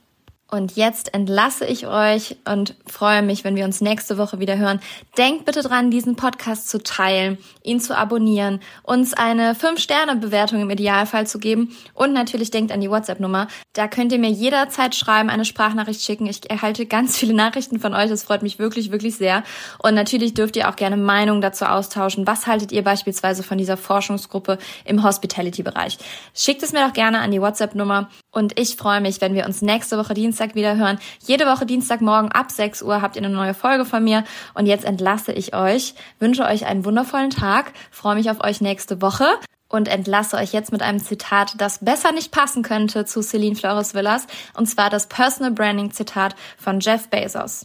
[0.49, 4.79] Und jetzt entlasse ich euch und freue mich, wenn wir uns nächste Woche wieder hören.
[5.19, 11.27] Denkt bitte dran, diesen Podcast zu teilen, ihn zu abonnieren, uns eine 5-Sterne-Bewertung im Idealfall
[11.27, 13.49] zu geben und natürlich denkt an die WhatsApp-Nummer.
[13.73, 16.27] Da könnt ihr mir jederzeit schreiben, eine Sprachnachricht schicken.
[16.27, 18.09] Ich erhalte ganz viele Nachrichten von euch.
[18.09, 19.43] Das freut mich wirklich, wirklich sehr.
[19.83, 22.25] Und natürlich dürft ihr auch gerne Meinungen dazu austauschen.
[22.27, 25.99] Was haltet ihr beispielsweise von dieser Forschungsgruppe im Hospitality-Bereich?
[26.35, 28.09] Schickt es mir doch gerne an die WhatsApp-Nummer.
[28.37, 30.99] Und ich freue mich, wenn wir uns nächste Woche Dienstag wieder hören.
[31.26, 34.24] Jede Woche Dienstagmorgen ab 6 Uhr habt ihr eine neue Folge von mir.
[34.53, 39.01] Und jetzt entlasse ich euch, wünsche euch einen wundervollen Tag, freue mich auf euch nächste
[39.01, 39.24] Woche
[39.70, 43.95] und entlasse euch jetzt mit einem Zitat, das besser nicht passen könnte zu Celine Flores
[43.95, 47.64] Villas, und zwar das Personal Branding Zitat von Jeff Bezos.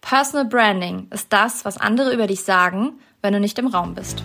[0.00, 4.24] Personal Branding ist das, was andere über dich sagen, wenn du nicht im Raum bist.